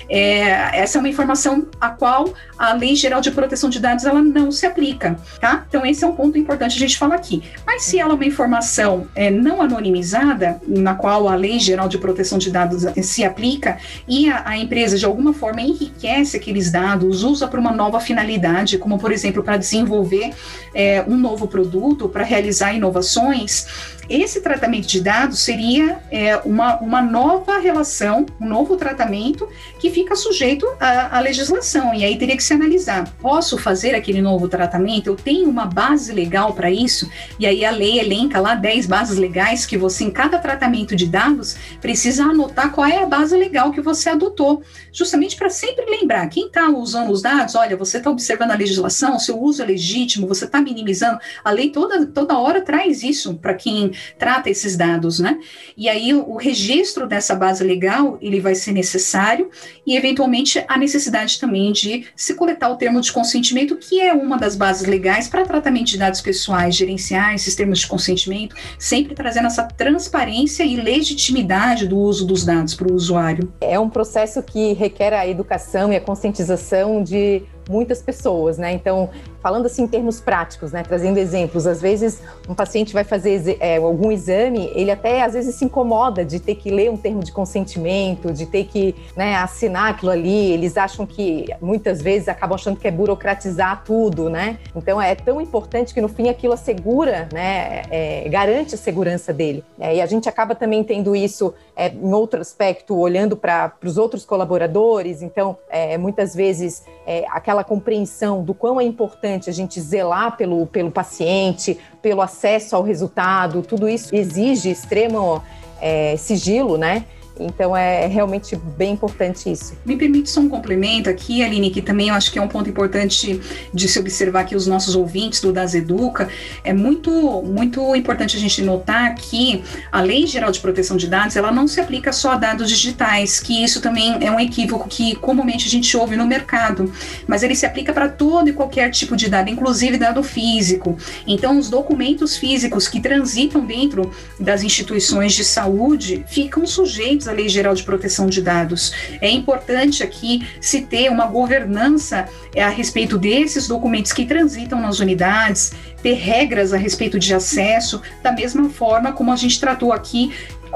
é, 0.10 0.80
essa 0.80 0.98
é 0.98 1.00
uma 1.00 1.10
informação 1.10 1.68
a 1.80 1.90
qual 1.90 2.34
a 2.58 2.74
Lei 2.74 2.96
Geral 2.96 3.22
de 3.22 3.32
Proteção 3.32 3.70
de 3.70 3.80
Dados 3.80 4.06
ela 4.06 4.22
não 4.22 4.52
se 4.52 4.66
aplica, 4.66 5.18
tá? 5.40 5.66
Então, 5.68 5.86
esse 5.86 6.04
é 6.04 6.08
um 6.08 6.16
ponto 6.16 6.38
importante 6.38 6.76
a 6.76 6.80
gente 6.80 6.98
falar 6.98 7.16
aqui. 7.16 7.44
Mas 7.66 7.84
se 7.84 8.00
ela 8.00 8.14
é 8.14 8.16
uma 8.16 8.26
informação 8.26 9.08
é, 9.16 9.30
não 9.30 9.62
anonimizada, 9.62 10.60
na 10.68 10.96
qual 10.96 11.28
a 11.28 11.36
Lei 11.36 11.60
Geral 11.60 11.88
de 11.88 11.98
Proteção 11.98 12.38
de 12.38 12.52
Dados 12.52 12.86
se 13.04 13.24
aplica, 13.24 13.78
e 14.08 14.30
a, 14.30 14.44
a 14.46 14.58
empresa 14.58 14.98
de 14.98 15.06
alguma 15.06 15.34
forma 15.34 15.62
enriquece 15.62 16.38
aqueles 16.38 16.72
dados, 16.72 17.24
usa 17.24 17.48
para 17.48 17.60
uma 17.60 17.72
nova 17.72 18.00
finalidade, 18.00 18.78
como 18.78 18.98
por 18.98 19.12
exemplo 19.12 19.44
para 19.44 19.58
desenvolver 19.58 20.34
é, 20.74 21.04
um 21.08 21.18
novo 21.18 21.48
produto, 21.48 22.10
para 22.10 22.24
realizar 22.24 22.74
inovações, 22.74 23.68
esse 24.10 24.42
tratamento 24.42 24.88
de 24.88 25.02
dados 25.02 25.40
seria 25.40 26.00
é, 26.12 26.38
uma, 26.38 26.80
uma 26.80 27.02
nova 27.02 27.58
relação, 27.60 28.26
um 28.40 28.48
novo 28.48 28.78
tratamento 28.78 29.48
que 29.80 29.90
fica 29.90 30.16
sujeito 30.16 30.66
à, 30.80 31.18
à, 31.18 31.20
legislação. 31.20 31.94
E 31.94 32.04
aí 32.04 32.18
teria 32.18 32.36
que 32.36 32.44
se 32.44 32.54
analisar: 32.54 33.12
posso 33.20 33.58
fazer 33.58 33.96
aquele 33.96 34.22
novo 34.22 34.48
tratamento? 34.48 35.08
Eu 35.08 35.16
tenho 35.16 35.50
uma 35.50 35.66
base 35.66 36.14
legal 36.14 36.54
para 36.54 36.72
isso? 36.72 37.10
E 37.40 37.46
aí 37.46 37.66
a 37.66 37.72
lei 37.72 38.00
elenca 38.00 38.40
lá 38.40 38.56
10 38.56 38.86
bases 38.86 39.18
legais 39.18 39.66
que 39.66 39.78
você, 39.78 40.04
em 40.04 40.12
cada 40.12 40.38
tratamento 40.40 40.96
de 40.96 41.06
dados, 41.06 41.58
precisa 41.82 42.24
anotar 42.24 42.72
qual 42.72 42.88
é 42.88 43.04
a 43.04 43.06
base 43.06 43.36
legal 43.36 43.72
que 43.72 43.82
você 43.82 44.10
adotou, 44.10 44.62
justamente 44.92 45.36
para 45.36 45.50
sempre 45.50 45.86
lembrar: 45.86 46.28
quem 46.30 46.48
está 46.48 46.70
usando 46.70 47.12
os 47.12 47.22
dados, 47.22 47.56
olha, 47.56 47.76
você 47.76 47.98
está 47.98 48.10
observando 48.10 48.52
a 48.52 48.56
legislação, 48.56 49.20
seu 49.20 49.42
uso 49.42 49.62
é 49.62 49.66
legítimo, 49.66 50.28
você 50.28 50.46
está 50.46 50.62
minimizando. 50.62 51.20
A 51.44 51.52
lei 51.52 51.70
toda, 51.70 52.06
toda 52.06 52.38
hora 52.38 52.62
traz 52.62 53.04
isso 53.04 53.34
para 53.36 53.54
quem 53.54 53.92
trata 54.18 54.50
esses 54.50 54.76
dados, 54.76 55.20
né? 55.20 55.40
E 55.76 55.90
aí 55.90 56.14
o, 56.14 56.38
registro 56.38 57.08
dessa 57.08 57.36
base 57.36 57.64
legal, 57.64 58.18
ele 58.22 58.40
vai 58.40 58.56
ser 58.56 58.72
necessário 58.72 59.50
e 59.86 59.96
eventualmente 59.96 60.64
a 60.68 60.78
necessidade 60.78 61.40
também 61.40 61.72
de 61.72 62.06
se 62.16 62.34
coletar 62.36 62.70
o 62.70 62.76
termo 62.76 63.02
de 63.02 63.12
consentimento, 63.12 63.76
que 63.76 64.00
é 64.00 64.14
uma 64.14 64.38
das 64.38 64.56
bases 64.56 64.88
legais 64.88 65.28
para 65.28 65.46
tratamento 65.46 65.88
de 65.88 65.98
dados 65.98 66.22
pessoais, 66.22 66.76
gerenciar 66.76 67.34
esses 67.34 67.56
termos 67.56 67.80
de 67.80 67.88
consentimento, 67.88 68.56
sempre 68.78 69.16
trazendo 69.16 69.48
essa 69.48 69.64
transparência 69.64 70.64
e 70.64 70.76
legitimidade 70.76 71.88
do 71.88 71.98
uso 71.98 72.26
dos 72.26 72.46
dados 72.46 72.74
para 72.76 72.92
o 72.92 72.96
usuário. 72.96 73.52
É 73.62 73.80
um 73.80 73.90
processo 73.90 74.42
que 74.42 74.74
requer 74.74 75.14
a 75.14 75.28
educação 75.28 75.92
e 75.92 75.96
a 75.96 76.02
conscientização 76.02 77.04
de 77.04 77.44
muitas 77.70 78.02
pessoas, 78.02 78.58
né? 78.58 78.72
Então, 78.74 79.10
falando 79.42 79.66
assim 79.66 79.84
em 79.84 79.88
termos 79.88 80.20
práticos, 80.20 80.72
né? 80.72 80.84
Trazendo 80.84 81.18
exemplos, 81.18 81.68
às 81.68 81.82
vezes 81.82 82.22
um 82.48 82.54
paciente 82.54 82.94
vai 82.94 83.04
fazer 83.04 83.58
é, 83.60 83.78
algum 83.78 84.12
exame, 84.12 84.72
ele 84.74 84.92
até 84.92 85.24
às 85.24 85.34
vezes 85.34 85.56
se 85.56 85.66
incomoda 85.66 86.26
de 86.26 86.40
ter 86.40 86.56
que 86.56 86.70
ler 86.70 86.90
um 86.90 86.98
termo 86.98 87.24
de 87.24 87.32
consentimento, 87.32 88.32
de 88.32 88.46
ter 88.46 88.66
que 88.66 88.96
né, 89.16 89.36
assinar 89.36 89.92
aquilo 89.92 90.12
ali. 90.12 90.52
Eles 90.52 90.78
acham 90.78 91.06
que 91.06 91.46
muitas 91.62 92.02
vezes 92.02 92.28
acabam 92.28 92.56
achando 92.56 92.78
que 92.78 92.88
é 92.88 92.92
burocratizar 92.92 93.84
tudo, 93.84 94.30
né? 94.30 94.60
Então 94.76 95.02
é 95.02 95.16
tão 95.16 95.40
importante 95.40 95.94
que 95.94 96.02
no 96.02 96.08
fim 96.08 96.30
aquilo 96.30 96.54
assegura, 96.54 97.30
né? 97.32 97.84
É, 97.90 98.28
garante 98.30 98.76
a 98.76 98.78
segurança 98.78 99.34
dele. 99.34 99.64
É, 99.80 99.96
e 99.96 100.02
a 100.02 100.06
gente 100.06 100.28
acaba 100.28 100.56
também 100.56 100.84
tendo 100.84 101.16
isso 101.16 101.54
é, 101.76 101.90
em 101.90 102.14
outro 102.14 102.42
aspecto, 102.42 102.98
olhando 102.98 103.38
para 103.38 103.74
os 103.84 103.98
outros 103.98 104.26
colaboradores. 104.26 105.22
Então, 105.22 105.58
é, 105.70 105.98
muitas 105.98 106.36
vezes 106.36 106.84
é, 107.06 107.26
aquela 107.30 107.57
aquela 107.58 107.64
compreensão 107.64 108.44
do 108.44 108.54
quão 108.54 108.80
é 108.80 108.84
importante 108.84 109.50
a 109.50 109.54
gente 109.54 109.82
zelar 109.82 110.38
pelo, 110.38 110.66
pelo 110.68 110.92
paciente, 110.92 111.78
pelo 112.02 112.22
acesso 112.22 112.76
ao 112.76 112.84
resultado, 112.84 113.62
tudo 113.62 113.90
isso 113.90 114.16
exige 114.16 114.70
extremo 114.70 115.42
é, 115.82 116.16
sigilo, 116.18 116.78
né? 116.78 117.06
Então 117.40 117.76
é 117.76 118.08
realmente 118.08 118.56
bem 118.78 118.94
importante 118.94 119.52
isso. 119.52 119.74
Me 119.86 119.96
permite 119.96 120.30
só 120.30 120.40
um 120.40 120.50
complemento 120.50 121.10
aqui, 121.10 121.44
Aline, 121.44 121.70
que 121.70 121.82
também 121.82 122.10
eu 122.10 122.16
acho 122.16 122.32
que 122.32 122.40
é 122.40 122.42
um 122.42 122.48
ponto 122.48 122.70
importante 122.70 123.40
de 123.74 123.88
se 123.88 124.00
observar 124.00 124.46
que 124.46 124.56
os 124.56 124.68
nossos 124.68 124.96
ouvintes 124.96 125.42
do 125.42 125.52
Das 125.52 125.76
Educa. 125.76 126.30
É 126.64 126.74
muito, 126.74 127.12
muito 127.44 127.96
importante 127.96 128.36
a 128.36 128.40
gente 128.40 128.62
notar 128.62 129.16
que 129.16 129.64
a 129.92 130.02
Lei 130.02 130.26
Geral 130.26 130.52
de 130.52 130.60
Proteção 130.60 130.98
de 130.98 131.08
Dados 131.08 131.36
ela 131.36 131.52
não 131.52 131.68
se 131.68 131.80
aplica 131.80 132.12
só 132.12 132.32
a 132.32 132.36
dados 132.38 132.70
digitais, 132.70 133.40
que 133.40 133.64
isso 133.64 133.82
também 133.82 134.18
é 134.22 134.32
um 134.32 134.40
equívoco 134.40 134.88
que 134.88 135.16
comumente 135.16 135.68
a 135.68 135.70
gente 135.70 135.96
ouve 135.96 136.16
no 136.16 136.26
mercado, 136.26 136.92
mas 137.28 137.44
ele 137.44 137.56
se 137.56 137.66
aplica 137.66 137.94
para 137.94 138.10
todo 138.10 138.50
e 138.50 138.54
qualquer 138.54 138.90
tipo 138.92 139.16
de 139.16 139.30
dado, 139.30 139.50
inclusive 139.50 139.98
dado 139.98 140.24
físico. 140.24 140.98
Então, 141.26 141.58
os 141.58 141.70
documentos 141.70 142.38
físicos 142.38 142.88
que 142.88 143.00
transitam 143.00 143.66
dentro 143.66 144.12
das 144.40 144.64
instituições 144.64 145.34
de 145.34 145.44
saúde 145.44 146.26
ficam 146.28 146.66
sujeitos 146.66 147.27
a 147.28 147.32
Lei 147.32 147.50
Geral 147.50 147.76
de 147.76 147.84
Proteção 147.84 148.28
de 148.28 148.42
Dados. 148.42 148.94
É 149.22 149.30
importante 149.30 150.04
aqui 150.04 150.48
se 150.62 150.82
ter 150.82 151.10
uma 151.10 151.28
governança 151.28 152.28
é, 152.56 152.64
a 152.64 152.70
respeito 152.70 153.18
desses 153.18 153.68
documentos 153.68 154.12
que 154.12 154.26
transitam 154.26 154.82
nas 154.82 155.00
unidades, 155.00 155.74
ter 156.02 156.14
regras 156.14 156.74
a 156.74 156.78
respeito 156.78 157.20
de 157.20 157.34
acesso, 157.34 158.02
da 158.24 158.32
mesma 158.32 158.70
forma 158.70 159.12
como 159.12 159.32
a 159.32 159.36
gente 159.36 159.60
tratou 159.60 159.92
aqui 159.92 160.32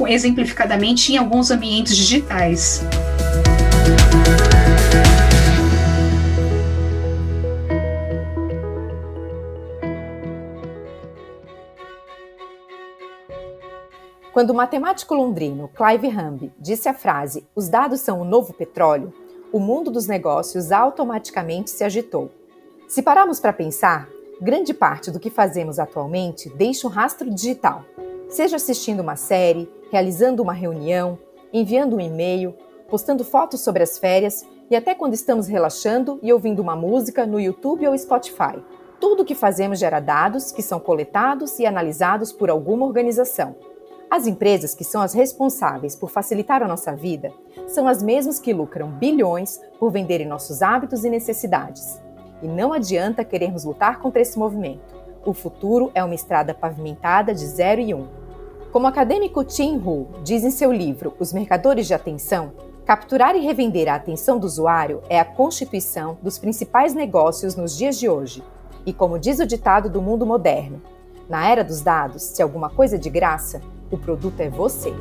exemplificadamente 0.08 1.14
em 1.14 1.18
alguns 1.18 1.52
ambientes 1.52 1.96
digitais. 1.96 2.82
Quando 14.34 14.52
o 14.52 14.56
matemático 14.56 15.14
londrino 15.14 15.70
Clive 15.76 16.08
Hamby 16.08 16.54
disse 16.58 16.88
a 16.88 16.94
frase 16.94 17.46
"os 17.54 17.68
dados 17.68 18.00
são 18.00 18.22
o 18.22 18.24
novo 18.24 18.54
petróleo", 18.54 19.14
o 19.52 19.60
mundo 19.60 19.92
dos 19.92 20.08
negócios 20.08 20.72
automaticamente 20.72 21.70
se 21.70 21.84
agitou. 21.84 22.32
Se 22.88 23.02
pararmos 23.02 23.42
para 23.42 23.52
pensar, 23.52 24.08
grande 24.42 24.74
parte 24.74 25.12
do 25.12 25.20
que 25.20 25.30
fazemos 25.30 25.80
atualmente 25.80 26.50
deixa 26.52 26.88
um 26.88 26.90
rastro 26.90 27.30
digital. 27.30 27.84
Seja 28.30 28.56
assistindo 28.56 29.02
uma 29.02 29.18
série, 29.18 29.70
realizando 29.92 30.42
uma 30.42 30.54
reunião, 30.54 31.20
enviando 31.52 31.98
um 31.98 32.00
e-mail 32.00 32.56
postando 32.90 33.26
fotos 33.26 33.60
sobre 33.60 33.84
as 33.84 33.98
férias 33.98 34.46
e 34.70 34.78
até 34.78 34.96
quando 34.96 35.14
estamos 35.14 35.48
relaxando 35.48 36.20
e 36.24 36.32
ouvindo 36.32 36.62
uma 36.62 36.76
música 36.76 37.26
no 37.26 37.38
YouTube 37.38 37.86
ou 37.86 37.98
Spotify. 37.98 38.64
Tudo 38.98 39.24
o 39.24 39.26
que 39.26 39.36
fazemos 39.36 39.78
gera 39.78 40.00
dados 40.00 40.54
que 40.54 40.62
são 40.62 40.80
coletados 40.80 41.60
e 41.60 41.66
analisados 41.66 42.32
por 42.32 42.50
alguma 42.50 42.86
organização. 42.86 43.56
As 44.12 44.28
empresas 44.28 44.76
que 44.76 44.84
são 44.84 45.02
as 45.02 45.14
responsáveis 45.14 45.96
por 45.96 46.10
facilitar 46.10 46.62
a 46.62 46.68
nossa 46.68 46.94
vida 46.94 47.32
são 47.70 47.88
as 47.88 48.04
mesmas 48.04 48.40
que 48.40 48.52
lucram 48.52 48.92
bilhões 48.92 49.58
por 49.80 49.90
venderem 49.90 50.28
nossos 50.28 50.62
hábitos 50.62 51.06
e 51.06 51.10
necessidades. 51.10 51.98
E 52.44 52.48
não 52.48 52.74
adianta 52.74 53.24
querermos 53.24 53.64
lutar 53.64 54.02
contra 54.02 54.22
esse 54.22 54.38
movimento. 54.38 54.94
O 55.26 55.34
futuro 55.34 55.92
é 55.96 56.04
uma 56.04 56.14
estrada 56.14 56.54
pavimentada 56.54 57.34
de 57.34 57.48
zero 57.48 57.80
e 57.80 57.94
um. 57.94 58.06
Como 58.74 58.86
o 58.86 58.90
acadêmico 58.90 59.46
Tim 59.46 59.78
Hu 59.78 60.10
diz 60.26 60.44
em 60.44 60.52
seu 60.52 60.74
livro 60.74 61.14
Os 61.18 61.32
Mercadores 61.32 61.88
de 61.88 61.94
Atenção, 61.94 62.52
capturar 62.86 63.34
e 63.38 63.40
revender 63.40 63.88
a 63.88 63.96
atenção 63.96 64.38
do 64.38 64.46
usuário 64.46 65.02
é 65.08 65.22
a 65.22 65.26
constituição 65.26 66.18
dos 66.22 66.38
principais 66.38 66.94
negócios 66.94 67.56
nos 67.56 67.78
dias 67.78 67.98
de 67.98 68.10
hoje. 68.10 68.44
E 68.86 68.92
como 68.92 69.18
diz 69.18 69.40
o 69.40 69.48
ditado 69.48 69.90
do 69.90 70.02
mundo 70.02 70.26
moderno, 70.26 70.82
na 71.30 71.48
era 71.48 71.64
dos 71.64 71.80
dados, 71.80 72.24
se 72.24 72.42
alguma 72.42 72.70
coisa 72.70 72.98
é 72.98 73.00
de 73.00 73.10
graça, 73.10 73.62
o 73.92 73.98
produto 73.98 74.40
é 74.40 74.50
você. 74.50 74.94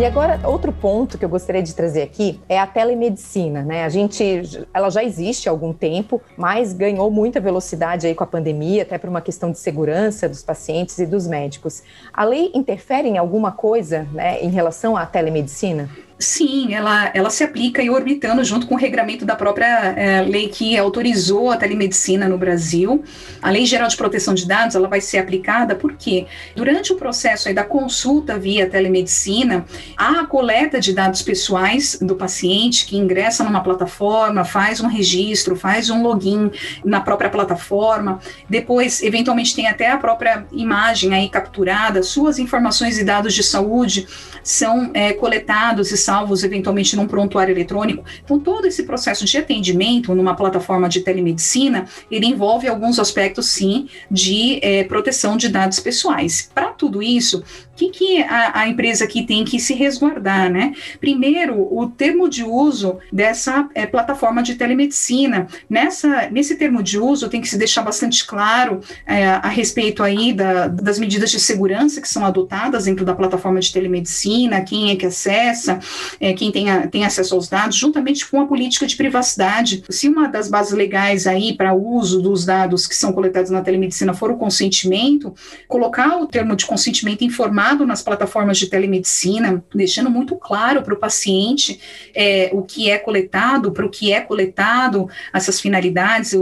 E 0.00 0.04
agora, 0.06 0.40
outro 0.44 0.72
ponto 0.72 1.18
que 1.18 1.24
eu 1.26 1.28
gostaria 1.28 1.62
de 1.62 1.74
trazer 1.74 2.00
aqui 2.00 2.40
é 2.48 2.58
a 2.58 2.66
telemedicina, 2.66 3.62
né? 3.62 3.84
A 3.84 3.90
gente, 3.90 4.64
ela 4.72 4.88
já 4.88 5.04
existe 5.04 5.46
há 5.46 5.52
algum 5.52 5.74
tempo, 5.74 6.22
mas 6.38 6.72
ganhou 6.72 7.10
muita 7.10 7.38
velocidade 7.38 8.06
aí 8.06 8.14
com 8.14 8.24
a 8.24 8.26
pandemia, 8.26 8.80
até 8.80 8.96
por 8.96 9.10
uma 9.10 9.20
questão 9.20 9.52
de 9.52 9.58
segurança 9.58 10.26
dos 10.26 10.42
pacientes 10.42 10.98
e 10.98 11.04
dos 11.04 11.26
médicos. 11.26 11.82
A 12.14 12.24
lei 12.24 12.50
interfere 12.54 13.08
em 13.08 13.18
alguma 13.18 13.52
coisa, 13.52 14.08
né, 14.10 14.40
em 14.40 14.48
relação 14.48 14.96
à 14.96 15.04
telemedicina? 15.04 15.90
Sim, 16.20 16.74
ela, 16.74 17.10
ela 17.14 17.30
se 17.30 17.42
aplica 17.42 17.82
e 17.82 17.88
orbitando 17.88 18.44
junto 18.44 18.66
com 18.66 18.74
o 18.74 18.78
regramento 18.78 19.24
da 19.24 19.34
própria 19.34 19.94
é, 19.96 20.20
lei 20.20 20.48
que 20.48 20.76
autorizou 20.76 21.50
a 21.50 21.56
telemedicina 21.56 22.28
no 22.28 22.36
Brasil. 22.36 23.02
A 23.40 23.50
Lei 23.50 23.64
Geral 23.64 23.88
de 23.88 23.96
Proteção 23.96 24.34
de 24.34 24.46
Dados 24.46 24.76
ela 24.76 24.86
vai 24.86 25.00
ser 25.00 25.16
aplicada 25.16 25.74
porque 25.74 26.26
durante 26.54 26.92
o 26.92 26.96
processo 26.96 27.52
da 27.54 27.64
consulta 27.64 28.38
via 28.38 28.68
telemedicina, 28.68 29.64
há 29.96 30.20
a 30.20 30.26
coleta 30.26 30.78
de 30.78 30.92
dados 30.92 31.22
pessoais 31.22 31.98
do 32.02 32.14
paciente 32.14 32.84
que 32.84 32.98
ingressa 32.98 33.42
numa 33.42 33.62
plataforma, 33.62 34.44
faz 34.44 34.78
um 34.78 34.88
registro, 34.88 35.56
faz 35.56 35.88
um 35.88 36.02
login 36.02 36.50
na 36.84 37.00
própria 37.00 37.30
plataforma, 37.30 38.20
depois 38.46 39.02
eventualmente 39.02 39.56
tem 39.56 39.66
até 39.66 39.90
a 39.90 39.96
própria 39.96 40.46
imagem 40.52 41.14
aí 41.14 41.30
capturada, 41.30 42.02
suas 42.02 42.38
informações 42.38 42.98
e 42.98 43.04
dados 43.04 43.32
de 43.32 43.42
saúde 43.42 44.06
são 44.42 44.90
é, 44.92 45.14
coletados 45.14 45.90
e 45.90 45.96
salvos 46.10 46.42
eventualmente 46.42 46.96
num 46.96 47.06
prontuário 47.06 47.52
eletrônico. 47.52 48.04
Então, 48.24 48.40
todo 48.40 48.66
esse 48.66 48.82
processo 48.82 49.24
de 49.24 49.38
atendimento 49.38 50.12
numa 50.12 50.34
plataforma 50.34 50.88
de 50.88 51.02
telemedicina, 51.02 51.84
ele 52.10 52.26
envolve 52.26 52.66
alguns 52.66 52.98
aspectos, 52.98 53.46
sim, 53.46 53.88
de 54.10 54.58
é, 54.60 54.82
proteção 54.82 55.36
de 55.36 55.48
dados 55.48 55.78
pessoais. 55.78 56.50
Para 56.52 56.72
tudo 56.72 57.00
isso, 57.00 57.38
o 57.38 57.76
que, 57.76 57.90
que 57.90 58.22
a, 58.24 58.60
a, 58.62 58.68
empresa 58.68 59.04
aqui 59.04 59.22
tem 59.22 59.44
que 59.44 59.60
se 59.60 59.72
resguardar, 59.72 60.50
né? 60.50 60.74
Primeiro, 61.00 61.54
o 61.72 61.86
termo 61.86 62.28
de 62.28 62.42
uso 62.42 62.98
dessa 63.12 63.68
é, 63.72 63.86
plataforma 63.86 64.42
de 64.42 64.56
telemedicina. 64.56 65.46
Nessa, 65.68 66.28
nesse 66.28 66.56
termo 66.56 66.82
de 66.82 66.98
uso, 66.98 67.28
tem 67.28 67.40
que 67.40 67.48
se 67.48 67.56
deixar 67.56 67.82
bastante 67.82 68.26
claro 68.26 68.80
é, 69.06 69.26
a 69.28 69.48
respeito 69.48 70.02
aí 70.02 70.32
da, 70.32 70.66
das 70.66 70.98
medidas 70.98 71.30
de 71.30 71.38
segurança 71.38 72.00
que 72.00 72.08
são 72.08 72.24
adotadas 72.24 72.86
dentro 72.86 73.04
da 73.04 73.14
plataforma 73.14 73.60
de 73.60 73.72
telemedicina, 73.72 74.60
quem 74.62 74.90
é 74.90 74.96
que 74.96 75.06
acessa, 75.06 75.78
é, 76.20 76.32
quem 76.32 76.50
tem, 76.50 76.70
a, 76.70 76.86
tem 76.86 77.04
acesso 77.04 77.34
aos 77.34 77.48
dados, 77.48 77.76
juntamente 77.76 78.28
com 78.28 78.40
a 78.40 78.46
política 78.46 78.86
de 78.86 78.96
privacidade. 78.96 79.84
Se 79.88 80.08
uma 80.08 80.28
das 80.28 80.48
bases 80.48 80.72
legais 80.72 81.26
aí 81.26 81.54
para 81.54 81.74
uso 81.74 82.20
dos 82.20 82.44
dados 82.44 82.86
que 82.86 82.94
são 82.94 83.12
coletados 83.12 83.50
na 83.50 83.62
telemedicina 83.62 84.14
for 84.14 84.30
o 84.30 84.36
consentimento, 84.36 85.34
colocar 85.68 86.18
o 86.18 86.26
termo 86.26 86.56
de 86.56 86.66
consentimento 86.66 87.24
informado 87.24 87.86
nas 87.86 88.02
plataformas 88.02 88.58
de 88.58 88.66
telemedicina, 88.66 89.62
deixando 89.74 90.10
muito 90.10 90.36
claro 90.36 90.82
para 90.82 90.94
o 90.94 90.98
paciente 90.98 91.80
é, 92.14 92.50
o 92.52 92.62
que 92.62 92.90
é 92.90 92.98
coletado, 92.98 93.72
para 93.72 93.86
o 93.86 93.90
que 93.90 94.12
é 94.12 94.20
coletado, 94.20 95.08
essas 95.32 95.60
finalidades, 95.60 96.32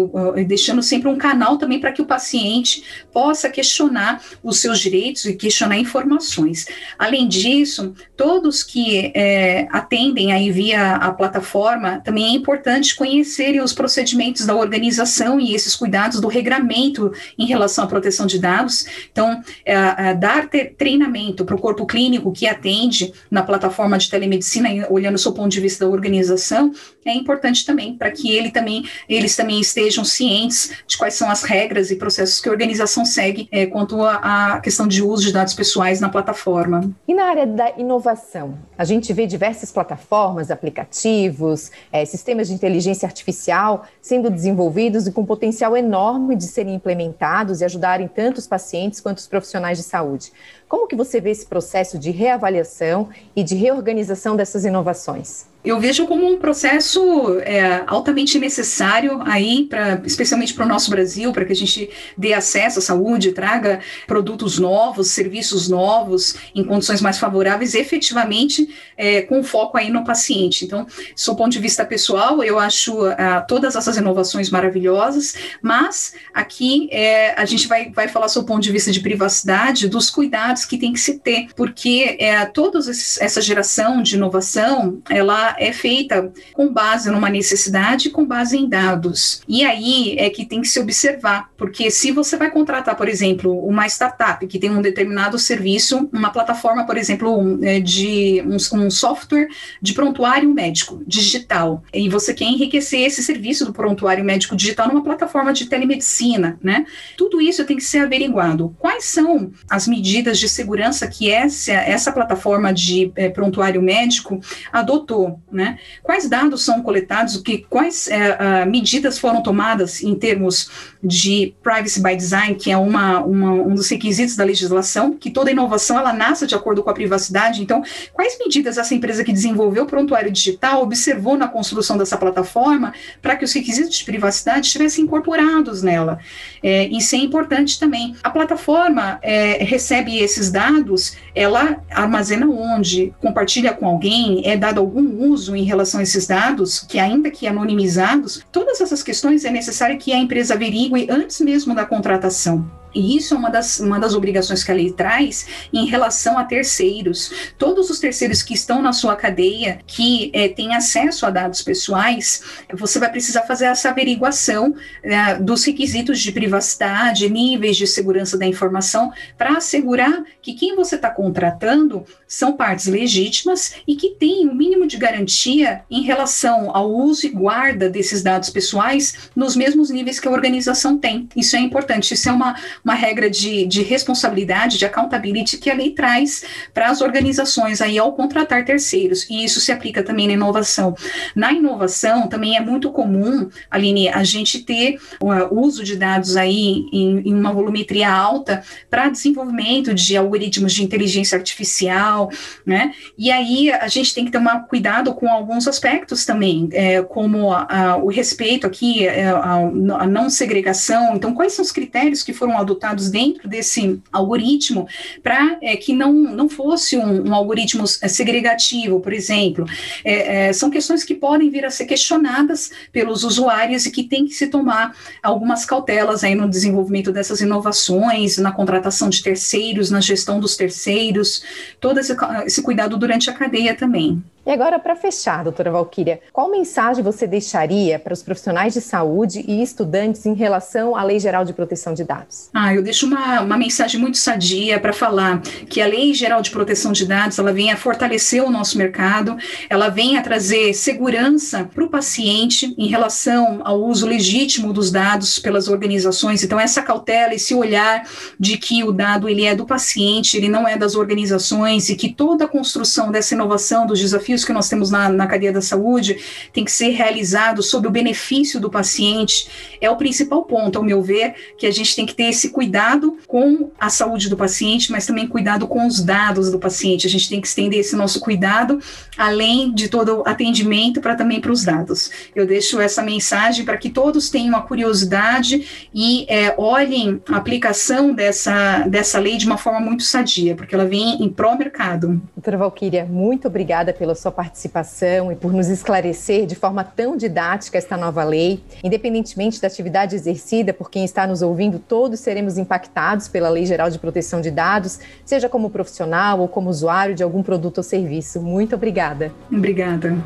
deixando 0.47 0.83
sempre 0.83 1.09
um 1.09 1.17
canal 1.17 1.57
também 1.57 1.81
para 1.81 1.93
que 1.93 2.03
o 2.03 2.07
paciente 2.07 2.83
possa 3.13 3.49
questionar 3.49 4.23
os 4.43 4.59
seus 4.59 4.79
direitos 4.79 5.25
e 5.25 5.35
questionar 5.35 5.79
informações. 5.79 6.67
Além 6.99 7.29
disso, 7.29 7.95
todos 8.17 8.63
que 8.63 9.13
é, 9.15 9.48
atendem 9.71 10.33
aí 10.33 10.51
via 10.51 10.97
a 10.97 11.13
plataforma, 11.13 12.01
também 12.05 12.25
é 12.25 12.31
importante 12.31 12.95
conhecerem 12.95 13.61
os 13.61 13.73
procedimentos 13.73 14.47
da 14.47 14.55
organização 14.55 15.39
e 15.41 15.55
esses 15.55 15.75
cuidados 15.75 16.21
do 16.21 16.29
regramento 16.29 17.13
em 17.39 17.47
relação 17.47 17.85
à 17.85 17.87
proteção 17.87 18.27
de 18.27 18.39
dados. 18.39 18.87
Então, 19.11 19.43
é, 19.65 19.75
é, 19.75 20.15
dar 20.15 20.49
treinamento 20.77 21.45
para 21.45 21.55
o 21.55 21.61
corpo 21.61 21.87
clínico 21.87 22.33
que 22.33 22.47
atende 22.47 23.13
na 23.31 23.43
plataforma 23.43 23.99
de 23.99 24.11
telemedicina, 24.11 24.69
olhando 24.91 25.17
o 25.17 25.19
seu 25.19 25.33
ponto 25.33 25.49
de 25.49 25.61
vista 25.61 25.85
da 25.85 25.91
organização, 25.91 26.73
é 27.05 27.15
importante 27.15 27.65
também 27.65 27.95
para 27.97 28.11
que 28.11 28.31
ele 28.31 28.51
também, 28.51 28.85
eles 29.09 29.35
também 29.35 29.61
estejam 29.61 30.05
cientes 30.05 30.73
de 30.87 30.97
quais 30.97 31.15
são 31.15 31.31
as 31.31 31.43
regras 31.43 31.91
e 31.91 31.97
processos 31.97 32.41
que 32.41 32.49
a 32.49 32.53
organização 32.53 33.05
segue 33.05 33.49
é, 33.51 33.67
quanto 33.67 34.03
à 34.05 34.61
questão 34.63 34.87
de 34.87 35.03
uso 35.03 35.25
de 35.25 35.33
dados 35.33 35.55
pessoais 35.55 36.01
na 36.01 36.09
plataforma. 36.09 36.91
E 37.07 37.15
na 37.15 37.25
área 37.25 37.47
da 37.47 37.73
inovação, 37.79 38.59
a 38.77 38.85
gente 38.85 39.13
vê 39.13 39.27
diversas 39.39 39.71
plataformas, 39.71 40.51
aplicativos, 40.51 41.71
é, 41.93 42.05
sistemas 42.05 42.49
de 42.49 42.55
inteligência 42.55 43.07
artificial 43.07 43.85
sendo 44.03 44.29
desenvolvidos 44.31 45.07
e 45.07 45.13
com 45.13 45.25
potencial 45.25 45.77
enorme 45.77 46.35
de 46.35 46.45
serem 46.45 46.75
implementados 46.75 47.61
e 47.61 47.65
ajudarem 47.65 48.09
tanto 48.09 48.39
os 48.39 48.49
pacientes 48.49 49.01
quanto 49.01 49.19
os 49.19 49.29
profissionais 49.29 49.79
de 49.79 49.85
saúde. 49.85 50.33
Como 50.69 50.87
que 50.87 50.95
você 50.95 51.19
vê 51.21 51.31
esse 51.31 51.47
processo 51.47 51.99
de 51.99 52.11
reavaliação 52.11 53.09
e 53.35 53.43
de 53.43 53.55
reorganização 53.55 54.37
dessas 54.37 54.67
inovações? 54.67 55.47
eu 55.65 55.79
vejo 55.81 56.07
como 56.07 56.27
um 56.27 56.39
processo 56.39 57.39
é, 57.41 57.83
altamente 57.87 58.39
necessário 58.39 59.21
aí, 59.25 59.67
pra, 59.69 60.01
especialmente 60.05 60.55
para 60.55 60.65
o 60.65 60.69
nosso 60.69 60.89
Brasil, 60.89 61.33
para 61.33 61.45
que 61.45 61.53
a 61.53 61.57
gente 61.57 61.91
dê 62.17 62.33
acesso 62.33 62.79
à 62.79 62.83
saúde, 62.83 63.33
traga 63.33 63.81
produtos 64.07 64.59
novos, 64.59 65.11
serviços 65.11 65.69
novos, 65.69 66.37
em 66.55 66.65
condições 66.65 67.03
mais 67.03 67.19
favoráveis, 67.19 67.75
efetivamente 67.75 68.75
é, 68.97 69.23
com 69.23 69.43
foco 69.43 69.77
aí 69.77 69.91
no 69.91 70.05
paciente. 70.05 70.65
Então, 70.65 70.87
do 71.27 71.37
ponto 71.37 71.51
de 71.51 71.59
vista 71.59 71.85
pessoal, 71.85 72.43
eu 72.43 72.59
acho 72.59 73.05
ah, 73.19 73.45
todas 73.47 73.75
essas 73.75 73.97
inovações 73.97 74.51
maravilhosas, 74.51 75.35
mas 75.61 76.15
aqui 76.33 76.89
é, 76.93 77.35
a 77.39 77.45
gente 77.45 77.67
vai, 77.67 77.91
vai 77.91 78.09
falar 78.09 78.29
do 78.29 78.45
ponto 78.45 78.63
de 78.63 78.71
vista 78.71 78.93
de 78.93 79.01
privacidade, 79.01 79.89
dos 79.89 80.09
cuidados 80.09 80.58
que 80.65 80.79
tem 80.79 80.93
que 80.93 81.01
se 81.01 81.19
ter, 81.19 81.49
porque 81.57 82.17
é, 82.19 82.45
toda 82.47 82.79
essa 82.79 83.41
geração 83.41 84.03
de 84.03 84.17
inovação, 84.17 85.01
ela 85.09 85.55
é 85.59 85.73
feita 85.73 86.33
com 86.53 86.73
base 86.73 87.11
numa 87.11 87.29
necessidade, 87.29 88.11
com 88.11 88.25
base 88.25 88.57
em 88.57 88.69
dados. 88.69 89.43
E 89.49 89.65
aí 89.65 90.17
é 90.19 90.31
que 90.31 90.45
tem 90.45 90.61
que 90.61 90.69
se 90.69 90.81
observar, 90.81 91.51
porque 91.57 91.91
se 91.91 92.11
você 92.11 92.37
vai 92.37 92.51
contratar, 92.51 92.97
por 92.97 93.09
exemplo, 93.09 93.65
uma 93.67 93.87
startup 93.87 94.47
que 94.47 94.59
tem 94.59 94.71
um 94.71 94.83
determinado 94.83 95.39
serviço, 95.39 96.09
uma 96.13 96.31
plataforma, 96.31 96.87
por 96.87 96.97
exemplo, 96.97 97.59
é, 97.63 97.81
de 97.81 98.43
um, 98.47 98.57
um 98.79 98.91
software 98.91 99.49
de 99.81 99.93
prontuário 99.93 100.53
médico 100.53 101.03
digital, 101.07 101.83
e 101.93 102.09
você 102.09 102.33
quer 102.35 102.45
enriquecer 102.45 103.01
esse 103.01 103.23
serviço 103.23 103.65
do 103.65 103.73
prontuário 103.73 104.25
médico 104.25 104.57
digital 104.57 104.89
numa 104.89 105.03
plataforma 105.03 105.53
de 105.53 105.67
telemedicina, 105.67 106.59
né? 106.63 106.87
Tudo 107.17 107.41
isso 107.41 107.65
tem 107.65 107.77
que 107.77 107.85
ser 107.85 107.99
averiguado. 107.99 108.75
Quais 108.79 109.05
são 109.05 109.51
as 109.69 109.87
medidas 109.87 110.39
de 110.39 110.48
segurança 110.49 111.07
que 111.07 111.31
essa, 111.31 111.73
essa 111.73 112.13
plataforma 112.13 112.73
de 112.73 113.13
é, 113.17 113.29
prontuário 113.29 113.83
médico 113.83 114.41
adotou? 114.73 115.41
né? 115.51 115.79
Quais 116.03 116.29
dados 116.29 116.65
são 116.65 116.83
coletados, 116.83 117.37
o 117.37 117.43
que, 117.43 117.59
quais 117.69 118.09
é, 118.09 118.65
medidas 118.65 119.19
foram 119.19 119.43
tomadas 119.43 120.03
em 120.03 120.15
termos 120.15 120.71
de 121.03 121.55
privacy 121.63 122.03
by 122.03 122.17
design, 122.17 122.55
que 122.55 122.71
é 122.71 122.77
uma, 122.77 123.21
uma, 123.21 123.53
um 123.53 123.75
dos 123.75 123.89
requisitos 123.89 124.37
da 124.37 124.45
legislação, 124.45 125.13
que 125.13 125.31
toda 125.31 125.51
inovação 125.51 125.99
ela 125.99 126.13
nasce 126.13 126.47
de 126.47 126.55
acordo 126.55 126.83
com 126.83 126.91
a 126.91 126.95
privacidade. 126.95 127.63
Então, 127.63 127.83
quais 128.13 128.37
medidas 128.39 128.79
essa 128.79 128.95
empresa 128.95 129.23
que 129.23 129.33
desenvolveu 129.33 129.85
o 129.85 129.87
prontuário 129.87 130.31
digital 130.31 130.83
observou 130.83 131.37
na 131.37 131.49
construção 131.49 131.97
dessa 131.97 132.17
plataforma 132.17 132.93
para 133.23 133.37
que 133.37 133.45
os 133.45 133.53
requisitos 133.53 133.97
de 133.97 134.05
privacidade 134.05 134.67
estivessem 134.67 135.05
incorporados 135.05 135.83
nela? 135.83 136.19
É, 136.63 136.87
isso 136.89 137.15
é 137.15 137.19
importante 137.19 137.79
também. 137.79 138.17
A 138.23 138.31
plataforma 138.31 139.19
é, 139.23 139.63
recebe 139.65 140.19
esses 140.19 140.51
dados, 140.51 141.17
ela 141.35 141.81
armazena 141.91 142.47
onde, 142.47 143.13
compartilha 143.21 143.73
com 143.73 143.87
alguém, 143.87 144.43
é 144.45 144.57
dado 144.57 144.81
algum 144.81 145.31
uso 145.31 145.55
em 145.55 145.65
relação 145.65 146.01
a 146.01 146.03
esses 146.03 146.27
dados, 146.27 146.81
que 146.81 146.99
ainda 146.99 147.31
que 147.31 147.47
anonimizados, 147.47 148.43
todas 148.51 148.81
essas 148.81 149.03
questões 149.03 149.45
é 149.45 149.51
necessário 149.51 149.99
que 149.99 150.13
a 150.13 150.19
empresa 150.19 150.57
averigue 150.89 151.11
antes 151.11 151.41
mesmo 151.41 151.75
da 151.75 151.85
contratação. 151.85 152.78
E 152.95 153.17
isso 153.17 153.35
é 153.35 153.37
uma 153.37 153.51
das, 153.51 153.81
uma 153.81 153.99
das 153.99 154.15
obrigações 154.15 154.65
que 154.65 154.71
a 154.71 154.75
lei 154.75 154.93
traz 154.93 155.47
em 155.73 155.87
relação 155.87 156.39
a 156.39 156.45
terceiros. 156.45 157.53
Todos 157.57 157.91
os 157.91 157.99
terceiros 157.99 158.43
que 158.43 158.55
estão 158.55 158.83
na 158.83 158.93
sua 158.93 159.17
cadeia, 159.17 159.81
que 159.87 160.31
é, 160.33 160.49
têm 160.49 160.75
acesso 160.75 161.27
a 161.27 161.31
dados 161.31 161.63
pessoais, 161.63 162.43
você 162.75 162.99
vai 162.99 163.11
precisar 163.11 163.43
fazer 163.43 163.67
essa 163.67 163.91
averiguação 163.91 164.75
é, 165.03 165.35
dos 165.37 165.65
requisitos 165.65 166.21
de 166.21 166.33
privacidade, 166.33 167.29
níveis 167.29 167.77
de 167.77 167.87
segurança 167.87 168.37
da 168.37 168.47
informação, 168.47 169.13
para 169.37 169.57
assegurar 169.57 170.23
que 170.43 170.55
quem 170.55 170.75
você 170.75 170.97
está 170.97 171.11
contratando 171.11 172.05
são 172.27 172.53
partes 172.55 172.87
legítimas 172.87 173.75
e 173.87 173.97
que 173.97 174.11
têm 174.11 174.47
o 174.47 174.51
um 174.51 174.55
mínimo 174.55 174.87
de 174.87 174.97
garantia 174.97 175.83
em 175.91 176.03
relação 176.03 176.75
ao 176.75 176.91
uso 176.91 177.27
e 177.27 177.31
guarda 177.31 177.89
desses 177.89 178.23
dados 178.23 178.51
pessoais 178.51 179.31
nos 179.35 179.57
mesmos 179.57 179.91
níveis 179.91 180.21
que 180.21 180.29
a 180.29 180.31
organização 180.31 180.99
tem. 180.99 181.29
Isso 181.37 181.57
é 181.57 181.61
importante, 181.61 182.15
isso 182.15 182.29
é 182.29 182.33
uma, 182.33 182.57
uma 182.85 182.95
regra 182.95 183.29
de, 183.31 183.67
de 183.67 183.83
responsabilidade, 183.83 184.79
de 184.79 184.85
accountability 184.85 185.59
que 185.59 185.71
a 185.71 185.75
lei 185.75 185.91
traz 185.91 186.45
para 186.73 186.89
as 186.89 187.01
organizações 187.01 187.81
aí 187.81 187.99
ao 187.99 188.13
contratar 188.13 188.65
terceiros, 188.65 189.29
e 189.31 189.45
isso 189.45 189.61
se 189.61 189.73
aplica 189.73 190.03
também 190.03 190.27
na 190.27 190.35
inovação. 190.35 190.95
Na 191.35 191.53
inovação, 191.53 192.29
também 192.29 192.57
é 192.57 192.61
muito 192.61 192.91
comum, 192.91 193.49
Aline, 193.71 194.09
a 194.09 194.25
gente 194.25 194.65
ter 194.65 194.99
o 195.21 195.61
uso 195.61 195.85
de 195.85 195.97
dados 195.97 196.37
aí 196.37 196.87
em, 196.93 197.29
em 197.29 197.35
uma 197.35 197.53
volumetria 197.53 198.11
alta 198.11 198.63
para 198.91 199.09
desenvolvimento 199.09 199.95
de 199.95 200.17
algoritmos 200.17 200.73
de 200.73 200.83
inteligência 200.83 201.37
artificial, 201.37 202.31
né? 202.65 202.93
E 203.17 203.31
aí 203.31 203.71
a 203.71 203.89
gente 203.89 204.15
tem 204.15 204.25
que 204.25 204.31
tomar 204.31 204.67
cuidado 204.67 205.15
com 205.15 205.29
alguns 205.29 205.67
aspectos 205.67 206.25
também, 206.25 206.69
é, 206.73 207.03
como 207.03 207.53
a, 207.53 207.67
a, 207.69 207.97
o 207.97 208.09
respeito 208.09 208.67
aqui, 208.67 209.07
é, 209.07 209.27
a, 209.27 209.55
a 209.55 210.07
não 210.07 210.31
segregação. 210.31 211.15
Então, 211.15 211.35
quais 211.35 211.53
são 211.53 211.65
os 211.65 211.73
critérios 211.73 212.23
que 212.23 212.33
foram 212.33 212.57
adotados 212.69 213.11
dentro 213.11 213.49
desse 213.49 214.01
algoritmo 214.13 214.87
para 215.23 215.59
é, 215.63 215.77
que 215.77 215.95
não, 215.95 216.13
não 216.13 216.49
fosse 216.49 216.97
um, 216.97 217.29
um 217.29 217.35
algoritmo 217.35 217.85
é, 218.03 218.09
segregativo, 218.09 219.01
por 219.01 219.13
exemplo? 219.13 219.65
É, 220.05 220.49
é, 220.49 220.53
são 220.53 220.71
questões 220.71 221.03
que 221.03 221.15
podem 221.15 221.49
vir 221.49 221.65
a 221.65 221.71
ser 221.71 221.87
questionadas 221.87 222.71
pelos 222.93 223.25
usuários 223.25 223.87
e 223.87 223.91
que 223.91 224.05
tem 224.05 224.27
que 224.27 224.35
se 224.35 224.49
tomar 224.49 224.95
algumas 225.23 225.65
cautelas 225.65 226.23
aí 226.23 226.35
no 226.35 226.49
desenvolvimento 226.49 227.11
dessas 227.11 227.41
inovações, 227.41 228.37
na 228.37 228.53
contratação 228.53 229.09
de 229.09 229.23
terceiros, 229.23 229.91
na 229.91 230.01
gestão 230.01 230.39
dos 230.39 230.57
terceiros, 230.57 231.43
todo 231.81 231.99
esse, 231.99 232.15
esse 232.45 232.63
cuidado 232.63 232.97
durante 232.97 233.31
a 233.31 233.33
cadeia 233.33 233.75
também. 233.75 234.23
E 234.49 234.51
agora, 234.51 234.79
para 234.79 234.97
fechar, 234.97 235.45
doutora 235.45 235.71
Valquíria, 235.71 236.21
qual 236.33 236.51
mensagem 236.51 237.05
você 237.05 237.27
deixaria 237.27 237.99
para 237.99 238.15
os 238.15 238.23
profissionais 238.23 238.73
de 238.73 238.81
saúde 238.81 239.45
e 239.47 239.63
estudantes 239.63 240.25
em 240.25 240.33
relação 240.33 240.97
à 240.97 241.03
Lei 241.03 241.21
Geral 241.21 241.45
de 241.45 241.53
Proteção 241.53 241.93
de 241.93 242.03
Dados? 242.03 242.49
Ah, 242.55 242.75
eu 242.75 242.83
deixo 242.83 243.05
uma, 243.05 243.43
uma 243.43 243.59
mensagem 243.59 244.01
muito 244.01 244.17
sadia 244.17 244.81
para 244.81 244.95
falar 244.95 245.43
que 245.69 245.83
a 245.83 245.87
Lei 245.87 246.15
Geral 246.15 246.41
de 246.41 246.51
Proteção 246.51 246.93
de 246.93 247.05
Dados 247.05 247.39
ela 247.39 247.53
vem 247.53 247.71
a 247.71 247.77
fortalecer 247.77 248.43
o 248.43 248.49
nosso 248.49 248.79
mercado, 248.79 249.37
ela 249.69 249.91
vem 249.91 250.17
a 250.17 250.23
trazer 250.23 250.73
segurança 250.73 251.65
para 251.65 251.85
o 251.85 251.91
paciente 251.91 252.75
em 252.79 252.87
relação 252.87 253.61
ao 253.65 253.79
uso 253.83 254.07
legítimo 254.07 254.73
dos 254.73 254.91
dados 254.91 255.39
pelas 255.39 255.69
organizações. 255.69 256.43
Então, 256.43 256.59
essa 256.59 256.81
cautela, 256.81 257.35
esse 257.35 257.55
olhar 257.55 258.09
de 258.41 258.57
que 258.57 258.83
o 258.83 258.93
dado 258.93 259.29
ele 259.29 259.45
é 259.45 259.55
do 259.55 259.67
paciente, 259.67 260.39
ele 260.39 260.49
não 260.49 260.67
é 260.67 260.79
das 260.79 260.95
organizações 260.95 261.91
e 261.91 261.95
que 261.95 262.09
toda 262.09 262.47
a 262.47 262.49
construção 262.49 263.13
dessa 263.13 263.35
inovação, 263.35 263.87
dos 263.87 264.01
desafios 264.01 264.38
desafios 264.39 264.45
que 264.45 264.53
nós 264.53 264.69
temos 264.69 264.91
na, 264.91 265.09
na 265.09 265.27
cadeia 265.27 265.53
da 265.53 265.61
saúde 265.61 266.19
tem 266.53 266.65
que 266.65 266.73
ser 266.73 266.91
realizado 266.91 267.63
sob 267.63 267.89
o 267.89 267.91
benefício 267.91 268.61
do 268.61 268.71
paciente, 268.71 269.49
é 269.81 269.91
o 269.91 269.97
principal 269.97 270.45
ponto, 270.45 270.79
ao 270.79 270.85
meu 270.85 271.03
ver, 271.03 271.35
que 271.57 271.67
a 271.67 271.71
gente 271.71 271.95
tem 271.95 272.07
que 272.07 272.15
ter 272.15 272.25
esse 272.25 272.51
cuidado 272.51 273.19
com 273.27 273.71
a 273.79 273.91
saúde 273.91 274.29
do 274.29 274.37
paciente, 274.37 274.91
mas 274.91 275.07
também 275.07 275.27
cuidado 275.27 275.67
com 275.67 275.87
os 275.87 276.03
dados 276.03 276.51
do 276.51 276.59
paciente. 276.59 277.07
A 277.07 277.11
gente 277.11 277.29
tem 277.29 277.41
que 277.41 277.47
estender 277.47 277.81
esse 277.81 277.97
nosso 277.97 278.21
cuidado 278.21 278.79
além 279.17 279.73
de 279.73 279.89
todo 279.89 280.21
o 280.21 280.29
atendimento 280.29 281.01
para 281.01 281.15
também 281.15 281.41
para 281.41 281.53
os 281.53 281.65
dados. 281.65 282.11
Eu 282.35 282.47
deixo 282.47 282.81
essa 282.81 283.03
mensagem 283.03 283.65
para 283.65 283.77
que 283.77 283.91
todos 283.91 284.31
tenham 284.31 284.57
a 284.57 284.63
curiosidade 284.63 285.89
e 285.93 286.27
é, 286.29 286.55
olhem 286.57 287.21
a 287.29 287.37
aplicação 287.37 288.13
dessa, 288.13 288.87
dessa 288.89 289.19
lei 289.19 289.37
de 289.37 289.47
uma 289.47 289.59
forma 289.59 289.81
muito 289.81 290.03
sadia, 290.03 290.55
porque 290.55 290.75
ela 290.75 290.85
vem 290.85 291.23
em 291.23 291.29
pró-mercado. 291.29 292.21
Doutora 292.37 292.57
Valquíria, 292.57 293.05
muito 293.05 293.49
obrigada 293.49 293.93
pela 293.93 294.15
sua 294.15 294.28
participação 294.33 295.31
e 295.33 295.37
por 295.37 295.53
nos 295.53 295.69
esclarecer 295.69 296.47
de 296.47 296.55
forma 296.55 296.85
tão 296.85 297.17
didática 297.17 297.79
esta 297.79 297.97
nova 297.97 298.25
lei. 298.25 298.63
Independentemente 298.83 299.61
da 299.61 299.69
atividade 299.69 300.15
exercida 300.15 300.73
por 300.73 300.91
quem 300.91 301.05
está 301.05 301.27
nos 301.27 301.43
ouvindo, 301.43 301.79
todos 301.79 302.21
seremos 302.21 302.59
impactados 302.59 303.29
pela 303.29 303.49
Lei 303.49 303.67
Geral 303.67 303.91
de 303.91 303.99
Proteção 303.99 304.41
de 304.41 304.51
Dados, 304.51 304.99
seja 305.25 305.49
como 305.49 305.71
profissional 305.71 306.41
ou 306.41 306.49
como 306.49 306.71
usuário 306.71 307.15
de 307.15 307.23
algum 307.23 307.43
produto 307.43 307.79
ou 307.79 307.85
serviço. 307.85 308.41
Muito 308.41 308.75
obrigada. 308.75 309.33
Obrigada. 309.51 310.17